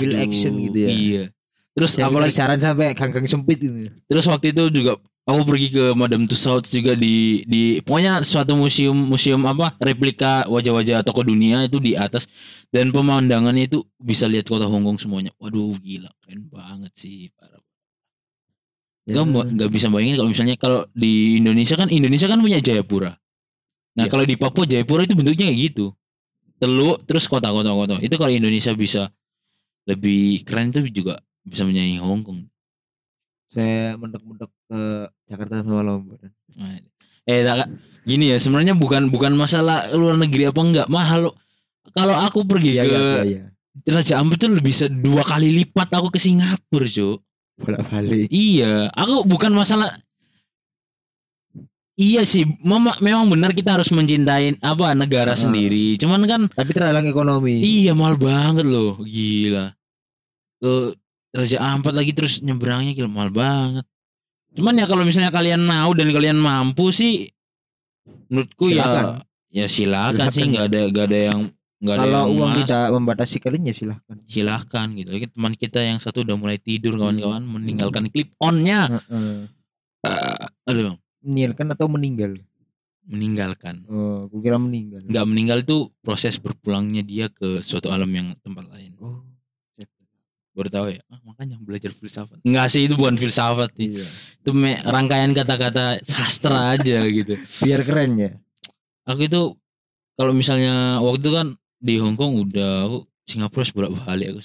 Feel 0.00 0.14
Aduh, 0.16 0.24
action 0.24 0.52
gitu 0.64 0.78
ya. 0.80 0.88
iya 0.88 1.22
terus 1.76 1.94
Yang 1.96 2.08
apalagi 2.10 2.34
jalan 2.34 2.58
sampai 2.58 2.86
gang-gang 2.98 3.26
sempit 3.30 3.58
gitu. 3.62 3.74
terus 4.10 4.24
waktu 4.26 4.50
itu 4.50 4.62
juga 4.74 4.98
aku 5.28 5.40
pergi 5.46 5.68
ke 5.70 5.84
Madame 5.94 6.26
Tussauds 6.26 6.68
juga 6.74 6.98
di 6.98 7.46
di 7.46 7.78
pokoknya 7.86 8.26
suatu 8.26 8.58
museum 8.58 8.96
museum 8.96 9.38
apa 9.46 9.78
replika 9.78 10.50
wajah-wajah 10.50 11.06
tokoh 11.06 11.22
dunia 11.22 11.70
itu 11.70 11.78
di 11.78 11.94
atas 11.94 12.26
dan 12.74 12.90
pemandangannya 12.90 13.70
itu 13.70 13.86
bisa 14.02 14.26
lihat 14.26 14.50
kota 14.50 14.66
Hong 14.66 14.82
Kong 14.82 14.98
semuanya 14.98 15.30
waduh 15.38 15.78
gila 15.78 16.10
keren 16.26 16.50
banget 16.50 16.92
sih 16.98 17.30
parah 17.38 17.62
Ya. 19.08 19.16
Gak, 19.26 19.56
nggak 19.56 19.70
bisa 19.74 19.90
bayangin 19.90 20.20
kalau 20.22 20.30
misalnya 20.30 20.54
kalau 20.60 20.80
di 20.94 21.40
Indonesia 21.40 21.74
kan 21.74 21.88
Indonesia 21.90 22.30
kan 22.30 22.38
punya 22.38 22.62
Jayapura. 22.62 23.16
Nah 23.96 24.06
Iya. 24.06 24.12
kalau 24.12 24.24
di 24.28 24.36
Papua 24.38 24.64
Jayapura 24.68 25.02
itu 25.02 25.18
bentuknya 25.18 25.50
kayak 25.50 25.58
gitu. 25.72 25.86
Teluk 26.60 27.02
terus 27.08 27.24
kota-kota 27.26 27.72
kota. 27.74 27.94
Itu 28.04 28.20
kalau 28.20 28.30
Indonesia 28.30 28.70
bisa 28.76 29.10
lebih 29.88 30.44
keren 30.46 30.70
itu 30.70 30.84
juga 30.92 31.18
bisa 31.42 31.62
menyaingi 31.64 31.98
Hong 31.98 32.22
Kong. 32.22 32.46
Saya 33.50 33.98
mendek-mendek 33.98 34.50
ke 34.70 34.80
Jakarta 35.26 35.60
sama 35.60 35.82
Lombok. 35.82 36.22
Nah, 36.54 36.78
eh 37.26 37.40
tak, 37.42 37.66
gini 38.04 38.30
ya 38.30 38.38
sebenarnya 38.38 38.78
bukan 38.78 39.10
bukan 39.10 39.34
masalah 39.34 39.90
luar 39.90 40.14
negeri 40.14 40.46
apa 40.46 40.60
enggak 40.62 40.88
mahal. 40.88 41.34
Kalau 41.90 42.14
aku 42.14 42.46
pergi 42.46 42.78
Iya 42.78 42.84
ke 42.86 42.94
iya 42.94 43.22
iya. 43.26 43.42
Raja 43.90 44.20
Ampat 44.20 44.38
tuh 44.38 44.50
lebih 44.52 44.70
dua 45.00 45.22
kali 45.24 45.50
lipat 45.56 45.90
aku 45.90 46.10
ke 46.10 46.18
Singapura, 46.18 46.86
Cuk. 46.86 47.18
Bolak-balik. 47.58 48.30
Iya, 48.30 48.88
aku 48.94 49.26
bukan 49.26 49.50
masalah 49.52 49.98
Iya 51.94 52.24
sih, 52.24 52.48
mama, 52.64 52.96
memang 53.04 53.28
benar 53.28 53.52
kita 53.52 53.76
harus 53.76 53.92
mencintai 53.92 54.56
apa 54.64 54.96
negara 54.96 55.36
Ah. 55.36 55.36
sendiri. 55.36 56.00
Cuman 56.00 56.24
kan 56.24 56.42
Tapi 56.48 56.72
terhalang 56.72 57.04
ekonomi. 57.04 57.60
iya 57.60 57.92
mahal 57.92 58.16
banget 58.16 58.64
loh, 58.64 58.96
gila. 59.04 59.76
Ke 60.56 60.96
Raja 61.30 61.58
Ampat 61.60 61.92
lagi 61.92 62.10
terus 62.10 62.40
nyebrangnya 62.40 62.90
gila 62.90 63.06
mahal 63.06 63.30
banget. 63.30 63.86
Cuman 64.50 64.74
ya 64.74 64.84
kalau 64.84 65.02
misalnya 65.02 65.30
kalian 65.30 65.62
mau 65.62 65.90
dan 65.92 66.10
kalian 66.10 66.34
mampu 66.34 66.90
sih, 66.90 67.30
menurutku 68.26 68.66
Silakan. 68.66 69.22
ya 69.48 69.62
ya 69.62 69.66
silakan, 69.66 70.26
sih, 70.28 70.42
Silakan. 70.42 70.50
nggak 70.50 70.64
ada 70.66 70.80
nggak 70.88 71.06
ada 71.06 71.18
yang 71.24 71.40
nggak 71.80 71.94
ada 71.94 72.02
Kalau 72.02 72.18
yang 72.20 72.34
uang 72.34 72.50
mas- 72.50 72.58
tidak 72.60 72.82
membatasi 72.92 73.36
kalian 73.38 73.62
ya 73.62 73.74
silahkan. 73.74 74.16
silahkan 74.24 74.86
gitu. 74.92 75.10
Ini 75.12 75.26
Teman 75.28 75.54
kita 75.54 75.80
yang 75.80 75.98
satu 75.98 76.18
udah 76.20 76.34
mulai 76.34 76.58
tidur 76.58 76.94
kawan-kawan, 76.94 77.40
meninggalkan 77.40 78.10
clip 78.10 78.34
onnya. 78.36 78.90
Heeh. 78.90 79.46
Aduh, 80.64 80.98
Meninggalkan 81.20 81.66
atau 81.70 81.86
meninggal? 81.86 82.32
meninggalkan. 83.02 83.82
Oh, 83.86 84.30
kira 84.34 84.54
meninggal. 84.56 85.02
nggak 85.02 85.26
meninggal 85.26 85.58
itu 85.60 85.76
proses 86.00 86.36
berpulangnya 86.36 87.02
dia 87.02 87.26
ke 87.28 87.58
suatu 87.60 87.88
alam 87.88 88.06
yang 88.08 88.34
tempat 88.38 88.66
lain. 88.66 88.94
Oh. 88.98 89.22
Baru 90.50 90.66
tahu 90.66 90.86
ya. 90.90 91.00
Ah, 91.06 91.22
makanya 91.22 91.56
belajar 91.62 91.94
filsafat. 91.94 92.42
Enggak 92.42 92.66
sih 92.74 92.90
itu 92.90 92.98
bukan 92.98 93.14
filsafat. 93.14 93.70
sih. 93.78 93.94
Iya. 93.94 94.06
Itu 94.42 94.50
me- 94.50 94.82
rangkaian 94.82 95.30
kata-kata 95.30 96.02
sastra 96.02 96.60
aja 96.74 97.06
gitu. 97.06 97.38
Biar 97.62 97.86
keren 97.86 98.18
ya. 98.18 98.30
Aku 99.06 99.24
itu 99.24 99.54
kalau 100.18 100.34
misalnya 100.34 100.98
waktu 101.00 101.22
itu 101.22 101.30
kan 101.32 101.46
di 101.80 101.94
Hong 102.02 102.18
Kong 102.18 102.44
udah 102.44 102.86
aku 102.86 102.98
Singapura 103.24 103.64
seberapa 103.64 103.96
kali 103.96 104.24
aku. 104.26 104.40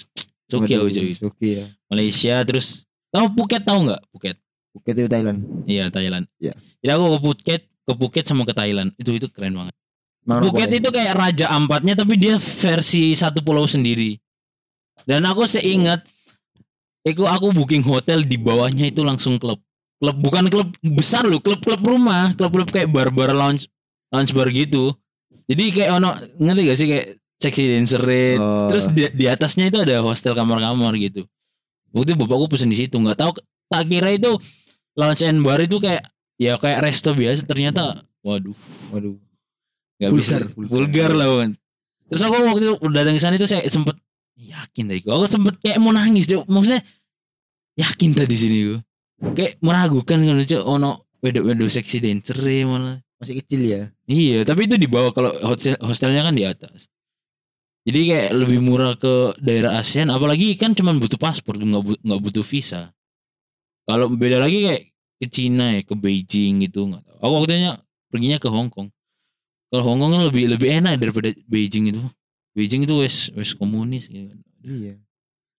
Soki 0.46 0.72
aku 0.78 0.88
cuy. 0.88 1.10
Ya. 1.42 1.66
Malaysia 1.90 2.34
terus 2.46 2.86
kamu 3.10 3.34
Phuket 3.34 3.62
tahu 3.66 3.90
nggak 3.90 4.02
Phuket? 4.14 4.36
Phuket 4.72 4.94
itu 4.94 5.08
Thailand. 5.10 5.38
Iya 5.66 5.90
Thailand. 5.90 6.30
Iya. 6.38 6.54
Jadi 6.54 6.90
aku 6.94 7.04
ke 7.10 7.18
Phuket, 7.18 7.62
ke 7.82 7.92
Phuket 7.98 8.24
sama 8.24 8.46
ke 8.46 8.54
Thailand. 8.54 8.94
Itu 8.94 9.10
itu 9.10 9.26
keren 9.26 9.58
banget. 9.58 9.74
Mana 10.22 10.46
Phuket 10.46 10.70
boleh? 10.70 10.78
itu 10.78 10.88
kayak 10.94 11.14
raja 11.18 11.46
ampatnya 11.50 11.94
tapi 11.98 12.14
dia 12.14 12.38
versi 12.38 13.10
satu 13.12 13.42
pulau 13.42 13.66
sendiri. 13.66 14.22
Dan 15.04 15.28
aku 15.28 15.44
seingat 15.44 16.06
Iku 17.06 17.22
aku 17.22 17.54
booking 17.54 17.86
hotel 17.86 18.26
di 18.26 18.34
bawahnya 18.34 18.90
itu 18.90 19.06
langsung 19.06 19.38
klub. 19.38 19.62
Klub 20.02 20.16
bukan 20.18 20.50
klub 20.50 20.74
besar 20.82 21.22
loh, 21.22 21.38
klub-klub 21.38 21.78
rumah, 21.78 22.34
klub-klub 22.34 22.66
kayak 22.74 22.90
bar-bar 22.90 23.30
lounge 23.30 23.70
lounge 24.10 24.34
bar 24.34 24.50
gitu. 24.50 24.90
Jadi 25.46 25.70
kayak 25.70 26.02
ono 26.02 26.18
ngerti 26.42 26.60
gak 26.66 26.78
sih 26.82 26.88
kayak 26.90 27.06
seksi 27.38 27.62
dancer 27.70 28.02
Oh. 28.42 28.66
Terus 28.66 28.90
di, 28.90 29.06
di 29.14 29.24
atasnya 29.30 29.70
itu 29.70 29.78
ada 29.86 30.02
hostel 30.02 30.34
kamar-kamar 30.34 30.98
gitu. 30.98 31.30
Waktu 31.94 32.10
itu 32.10 32.18
bapakku 32.18 32.58
pesen 32.58 32.74
di 32.74 32.76
situ, 32.82 32.98
nggak 32.98 33.22
tahu 33.22 33.38
tak 33.70 33.86
kira 33.86 34.10
itu 34.18 34.34
lounge 34.98 35.22
and 35.22 35.46
bar 35.46 35.62
itu 35.62 35.78
kayak 35.78 36.10
ya 36.40 36.56
kayak 36.60 36.84
resto 36.84 37.12
biasa 37.16 37.44
ternyata 37.48 38.04
waduh 38.20 38.56
Waduh. 38.92 39.16
nggak 40.00 40.12
bisa 40.12 40.34
Vulgar, 40.52 41.12
lah 41.16 41.28
kan 41.44 41.50
terus 42.06 42.22
aku 42.22 42.34
waktu 42.38 42.62
itu 42.62 42.74
udah 42.84 42.94
datang 43.02 43.16
ke 43.16 43.22
sana 43.22 43.34
itu 43.40 43.48
saya 43.48 43.64
sempet 43.66 43.96
yakin 44.76 44.92
tadi 44.92 45.00
aku 45.08 45.24
sempet 45.24 45.56
kayak 45.64 45.80
mau 45.80 45.96
nangis 45.96 46.28
Cuk. 46.28 46.44
maksudnya 46.44 46.84
yakin 47.80 48.12
tadi 48.12 48.36
sini 48.36 48.58
gue 48.68 48.80
kayak 49.32 49.56
meragukan 49.64 50.20
kan 50.20 50.36
Cuk. 50.44 50.62
ono 50.68 51.08
wedok-wedok 51.24 51.72
seksi 51.72 52.04
dancer 52.04 52.36
ya 52.44 52.68
malah 52.68 53.00
Masih 53.16 53.40
kecil 53.40 53.62
ya. 53.64 53.82
Iya, 54.04 54.44
tapi 54.44 54.68
itu 54.68 54.76
di 54.76 54.84
bawah 54.84 55.08
kalau 55.16 55.32
hostel 55.40 55.72
hostelnya 55.80 56.20
kan 56.20 56.36
di 56.36 56.44
atas. 56.44 56.92
Jadi 57.88 58.12
kayak 58.12 58.30
lebih 58.34 58.60
murah 58.60 58.98
ke 58.98 59.32
daerah 59.40 59.80
ASEAN, 59.80 60.12
apalagi 60.12 60.52
kan 60.58 60.76
cuma 60.76 60.92
butuh 60.92 61.16
paspor, 61.16 61.56
nggak 61.56 61.82
bu- 61.86 62.00
nggak 62.02 62.20
butuh 62.20 62.44
visa. 62.44 62.92
Kalau 63.88 64.10
beda 64.12 64.42
lagi 64.42 64.68
kayak 64.68 64.82
ke 65.22 65.26
Cina 65.32 65.78
ya, 65.78 65.80
ke 65.86 65.94
Beijing 65.96 66.66
gitu 66.66 66.92
nggak 66.92 67.08
tahu. 67.08 67.16
Aku 67.24 67.32
waktunya 67.40 67.80
perginya 68.12 68.36
ke 68.42 68.48
Hong 68.52 68.68
Kong. 68.68 68.92
Kalau 69.72 69.82
Hong 69.86 69.98
Kong 70.02 70.12
kan 70.12 70.22
lebih 70.28 70.44
lebih 70.52 70.68
enak 70.76 71.00
daripada 71.00 71.32
Beijing 71.48 71.94
itu. 71.94 72.02
Beijing 72.56 72.88
itu 72.88 72.96
wes 72.96 73.28
wes 73.36 73.52
komunis 73.52 74.08
gitu 74.08 74.32
kan. 74.32 74.40
Iya. 74.64 74.94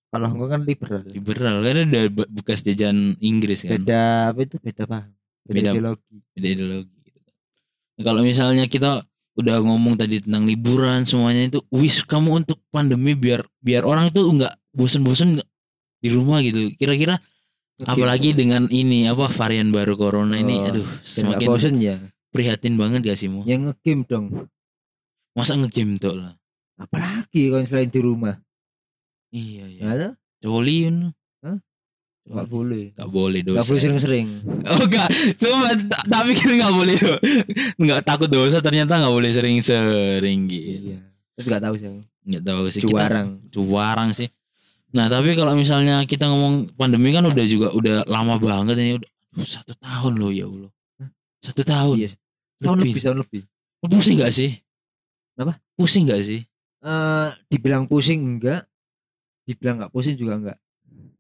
Kalau 0.09 0.25
Hongkong 0.33 0.49
kan 0.49 0.61
liberal. 0.65 1.01
Liberal 1.05 1.55
karena 1.61 1.81
udah 1.85 2.03
be- 2.09 2.31
bekas 2.33 2.65
jajahan 2.65 3.13
Inggris 3.21 3.61
kan. 3.61 3.77
Beda 3.77 4.33
apa 4.33 4.39
itu 4.41 4.57
beda 4.57 4.83
paham. 4.83 5.13
Beda. 5.45 5.53
Beda, 5.53 5.69
ideologi. 5.71 6.15
beda 6.33 6.47
ideologi 6.49 6.97
gitu 7.05 7.19
kan. 7.21 7.35
Nah, 7.95 8.03
kalau 8.03 8.21
misalnya 8.25 8.65
kita 8.65 9.05
udah 9.37 9.61
ngomong 9.61 9.93
tadi 9.95 10.17
tentang 10.17 10.49
liburan 10.49 11.05
semuanya 11.05 11.53
itu 11.53 11.59
wish 11.69 12.01
kamu 12.03 12.41
untuk 12.41 12.57
pandemi 12.73 13.13
biar 13.13 13.45
biar 13.61 13.85
orang 13.85 14.09
tuh 14.09 14.25
nggak 14.33 14.57
bosen-bosen 14.73 15.37
di 16.01 16.09
rumah 16.09 16.41
gitu 16.41 16.73
kira-kira 16.73 17.21
apalagi 17.85 18.33
dengan 18.33 18.65
ini 18.73 19.05
apa 19.05 19.29
varian 19.29 19.69
baru 19.69 19.93
corona 19.93 20.41
ini 20.41 20.57
Oh, 20.57 20.67
aduh 20.73 20.87
semakin 21.05 21.47
bosen 21.53 21.77
ya. 21.77 22.01
prihatin 22.33 22.81
banget 22.81 23.05
gak 23.05 23.17
sih 23.21 23.29
mau 23.29 23.45
Yang 23.45 23.77
ngegame 23.77 24.03
dong. 24.09 24.25
masa 25.37 25.53
ngegame 25.53 26.01
tuh 26.01 26.17
lah 26.17 26.33
Apalagi 26.77 27.41
kalau 27.49 27.65
selain 27.65 27.89
di 27.89 27.99
rumah. 27.99 28.35
iya 29.29 29.65
iya 29.67 29.79
Ya, 29.79 29.87
ada? 29.91 30.07
coli 30.39 30.85
kan 30.85 30.95
Nggak 32.27 32.47
boleh. 32.47 32.83
nggak 32.91 33.07
boleh 33.09 33.39
dosa 33.41 33.55
Nggak 33.55 33.67
boleh 33.67 33.81
sering-sering. 33.81 34.27
oh 34.67 34.83
enggak 34.83 35.07
cuma 35.39 35.67
tak 35.79 36.03
tak 36.05 36.21
pikir 36.27 36.49
nggak 36.53 36.73
boleh 36.75 36.97
loh 36.99 37.19
nggak 37.77 38.01
takut 38.03 38.27
dosa 38.27 38.59
ternyata 38.59 38.99
nggak 38.99 39.15
boleh 39.15 39.31
sering-sering 39.31 40.39
gitu 40.45 40.91
Iya. 40.91 40.99
Tapi 41.33 41.45
nggak 41.47 41.63
tahu 41.63 41.75
sih. 41.77 41.87
nggak 42.27 42.43
tahu 42.43 42.63
sih 42.67 42.81
kita- 42.83 42.91
Cuarang. 42.91 43.27
Cuarang 43.47 44.09
sih. 44.11 44.27
Nah 44.91 45.07
tapi 45.07 45.33
kalau 45.33 45.55
misalnya 45.55 46.03
kita 46.03 46.27
ngomong 46.27 46.75
pandemi 46.75 47.09
kan 47.09 47.23
udah 47.23 47.45
juga 47.45 47.71
udah 47.71 48.03
lama 48.03 48.35
banget 48.37 48.75
ini 48.75 48.91
udah 48.99 49.09
satu 49.39 49.71
tahun 49.73 50.13
loh 50.17 50.29
ya 50.29 50.45
Allah. 50.45 50.71
Satu 51.39 51.63
tahun. 51.63 51.95
Iya. 51.97 52.09
Tahun 52.59 52.75
Lebih. 52.75 52.91
lebih, 52.91 53.03
tahun 53.03 53.17
lebih. 53.21 53.41
Pusing 53.79 54.15
gak 54.17 54.33
sih? 54.33 54.51
Apa? 55.37 55.55
Pusing 55.77 56.09
gak 56.09 56.25
sih? 56.25 56.43
Eh, 56.77 57.27
dibilang 57.49 57.89
pusing 57.89 58.37
enggak, 58.37 58.69
dibilang 59.43 59.81
nggak 59.81 59.91
pusing 59.91 60.13
juga 60.13 60.33
enggak. 60.37 60.57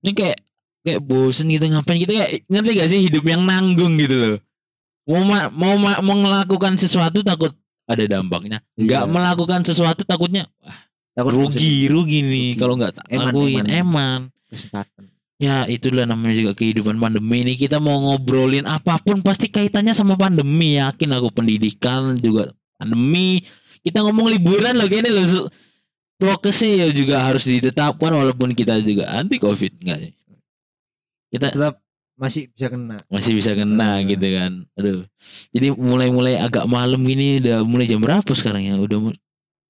Ini 0.05 0.11
kayak 0.13 0.39
kayak 0.85 1.01
bosen 1.03 1.49
gitu 1.49 1.65
ngapain 1.67 1.99
kita 1.99 2.13
kayak 2.13 2.31
ngerti 2.47 2.71
gak 2.77 2.89
sih 2.89 2.99
hidup 3.03 3.23
yang 3.25 3.43
nanggung 3.43 3.97
gitu 3.97 4.15
loh. 4.15 4.39
Mau 5.03 5.23
ma- 5.23 5.49
mau 5.49 5.75
ma- 5.75 5.99
mau 5.99 6.15
melakukan 6.15 6.77
sesuatu 6.77 7.19
takut 7.21 7.51
ada 7.83 8.03
dampaknya. 8.05 8.61
Nggak 8.75 9.03
Iya. 9.03 9.11
melakukan 9.11 9.61
sesuatu 9.63 10.03
takutnya 10.03 10.47
Takut 11.11 11.33
rugi 11.33 11.89
rugi 11.89 12.21
nih 12.21 12.49
kalau 12.55 12.77
nggak 12.77 12.93
tak 12.93 13.05
Eman, 13.09 13.33
lakuin 13.33 13.65
eman. 13.65 13.73
eman. 13.73 14.19
kesempatan. 14.47 15.03
Ya 15.37 15.65
itulah 15.65 16.05
namanya 16.05 16.33
juga 16.33 16.53
kehidupan 16.53 16.97
pandemi 16.97 17.41
ini 17.41 17.53
kita 17.53 17.77
mau 17.77 17.97
ngobrolin 17.99 18.63
apa 18.63 18.97
pun 18.97 19.19
pasti 19.19 19.49
kaitannya 19.49 19.91
sama 19.91 20.13
pandemi 20.13 20.77
yakin 20.77 21.09
aku 21.11 21.29
pendidikan 21.31 22.15
juga 22.15 22.53
pandemi 22.77 23.41
kita 23.87 24.03
ngomong 24.03 24.27
liburan 24.29 24.75
loh 24.75 24.85
kayaknya 24.85 25.11
loh 25.13 25.47
prokesnya 26.17 26.83
ya 26.83 26.87
juga 26.89 27.23
harus 27.23 27.43
ditetapkan 27.43 28.11
walaupun 28.11 28.51
kita 28.51 28.81
juga 28.81 29.07
anti 29.09 29.37
covid 29.37 29.71
enggak 29.79 29.97
sih? 30.01 30.13
Kita 31.27 31.51
Tetap 31.51 31.75
masih 32.15 32.49
bisa 32.49 32.67
kena. 32.67 32.97
masih 33.07 33.31
bisa 33.33 33.51
kena 33.53 33.99
Hmm. 33.99 34.07
gitu 34.07 34.27
kan. 34.27 34.51
Aduh. 34.73 35.05
Jadi 35.51 35.67
mulai-mulai 35.71 36.35
agak 36.35 36.65
malam 36.65 36.99
gini 37.01 37.37
udah 37.39 37.61
mulai 37.61 37.85
jam 37.85 38.01
berapa 38.01 38.31
sekarang 38.31 38.63
ya? 38.63 38.75
Udah 38.75 39.13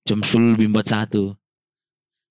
jam 0.04 0.24
10 0.24 0.56
lebih 0.56 0.72
41 0.72 1.36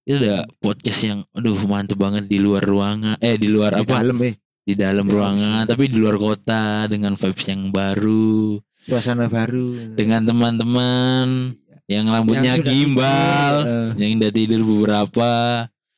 itu 0.07 0.16
udah 0.16 0.46
podcast 0.57 1.01
yang 1.03 1.20
aduh 1.35 1.59
mantep 1.66 1.99
banget 1.99 2.25
di 2.25 2.38
luar 2.38 2.62
ruangan 2.62 3.18
eh 3.18 3.35
di 3.35 3.51
luar 3.51 3.75
Di 3.75 3.83
apa? 3.83 4.01
dalam 4.01 4.16
eh. 4.22 4.38
di 4.62 4.72
dalam 4.72 5.03
Di 5.03 5.12
ruangan 5.12 5.62
tapi 5.66 5.90
di 5.90 5.99
luar 5.99 6.16
kota 6.16 6.87
dengan 6.87 7.18
vibes 7.18 7.44
yang 7.44 7.68
baru. 7.68 8.57
Suasana 8.87 9.27
baru. 9.27 9.99
dengan 9.99 10.22
teman-teman 10.22 11.59
yang 11.87 12.11
rambutnya 12.11 12.59
Yang 12.59 12.66
gimbal 12.66 13.55
tidur, 13.62 13.70
eh, 13.70 13.88
yang 14.03 14.11
udah 14.18 14.33
tidur 14.35 14.61
beberapa 14.66 15.31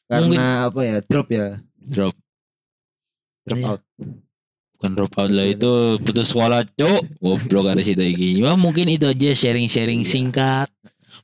karena 0.09 0.45
apa 0.69 0.81
ya? 0.85 0.97
Drop 1.05 1.29
ya. 1.29 1.49
drop 1.81 2.15
Drop 3.49 3.57
Iya. 3.59 3.69
out. 3.73 3.81
bukan 4.79 4.91
drop 4.95 5.13
out 5.19 5.31
lah 5.33 5.47
itu 5.49 5.73
putus 6.05 6.31
sekolah 6.31 6.63
cok 6.63 7.03
goblok 7.19 7.73
ada 7.73 7.83
situ 7.83 7.99
ya 8.05 8.55
mungkin 8.55 8.87
itu 8.87 9.09
aja 9.09 9.33
sharing-sharing 9.35 10.05
Iya. 10.05 10.11
singkat 10.13 10.69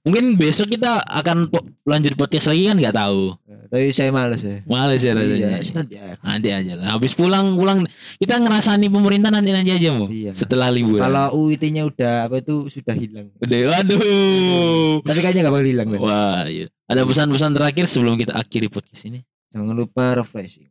mungkin 0.04 0.36
besok 0.36 0.68
kita 0.68 1.00
akan 1.00 1.48
po- 1.48 1.64
lanjut 1.82 2.12
podcast 2.12 2.46
lagi 2.46 2.68
kan 2.68 2.76
nggak 2.76 2.92
tahu 2.94 3.32
Eh, 3.44 3.66
Tapi 3.66 3.86
saya 3.90 4.10
males 4.10 4.38
ya. 4.38 4.60
males 4.64 5.00
ya 5.00 5.12
rasanya 5.12 5.34
Iya, 5.34 5.72
nanti 5.72 5.94
ya. 5.94 6.04
nanti 6.20 6.48
aja 6.50 6.72
lah 6.74 6.86
habis 6.92 7.12
pulang 7.12 7.56
pulang 7.56 7.88
kita 8.16 8.36
ngerasani 8.36 8.86
pemerintah 8.86 9.28
nanti 9.28 9.50
nanti 9.50 9.70
aja 9.70 9.88
mau 9.90 10.06
Iya. 10.06 10.32
setelah 10.32 10.68
liburan 10.68 11.02
Kalau 11.02 11.26
UIT-nya 11.40 11.82
udah 11.82 12.14
apa 12.24 12.38
itu 12.38 12.68
sudah 12.68 12.92
hilang. 12.92 13.32
udah 13.34 13.58
waduh 13.66 15.00
Tapi 15.02 15.18
kayaknya 15.18 15.42
gak 15.42 15.54
bakal 15.54 15.66
hilang 15.66 15.88
kan. 15.88 15.98
Wah, 15.98 16.42
iya. 16.46 16.66
Ada 16.84 17.02
pesan-pesan 17.02 17.50
terakhir 17.52 17.84
sebelum 17.86 18.14
kita 18.14 18.32
akhiri 18.32 18.68
podcast 18.68 19.02
ini? 19.04 19.24
Jangan 19.50 19.72
lupa 19.72 20.14
refreshing. 20.14 20.68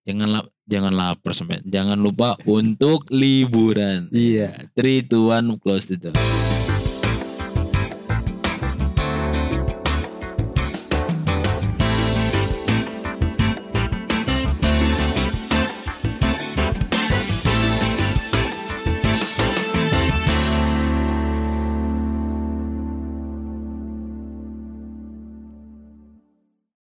Jangan 0.00 0.28
lap, 0.30 0.46
jangan 0.64 0.92
lapar 0.92 1.32
sampai. 1.32 1.60
Jangan 1.62 2.00
lupa 2.00 2.40
untuk 2.42 3.04
liburan. 3.12 4.08
Iya. 4.08 4.72
Three, 4.72 5.04
two, 5.04 5.28
one, 5.28 5.60
close 5.60 5.86
the 5.86 6.00
door. 6.00 6.16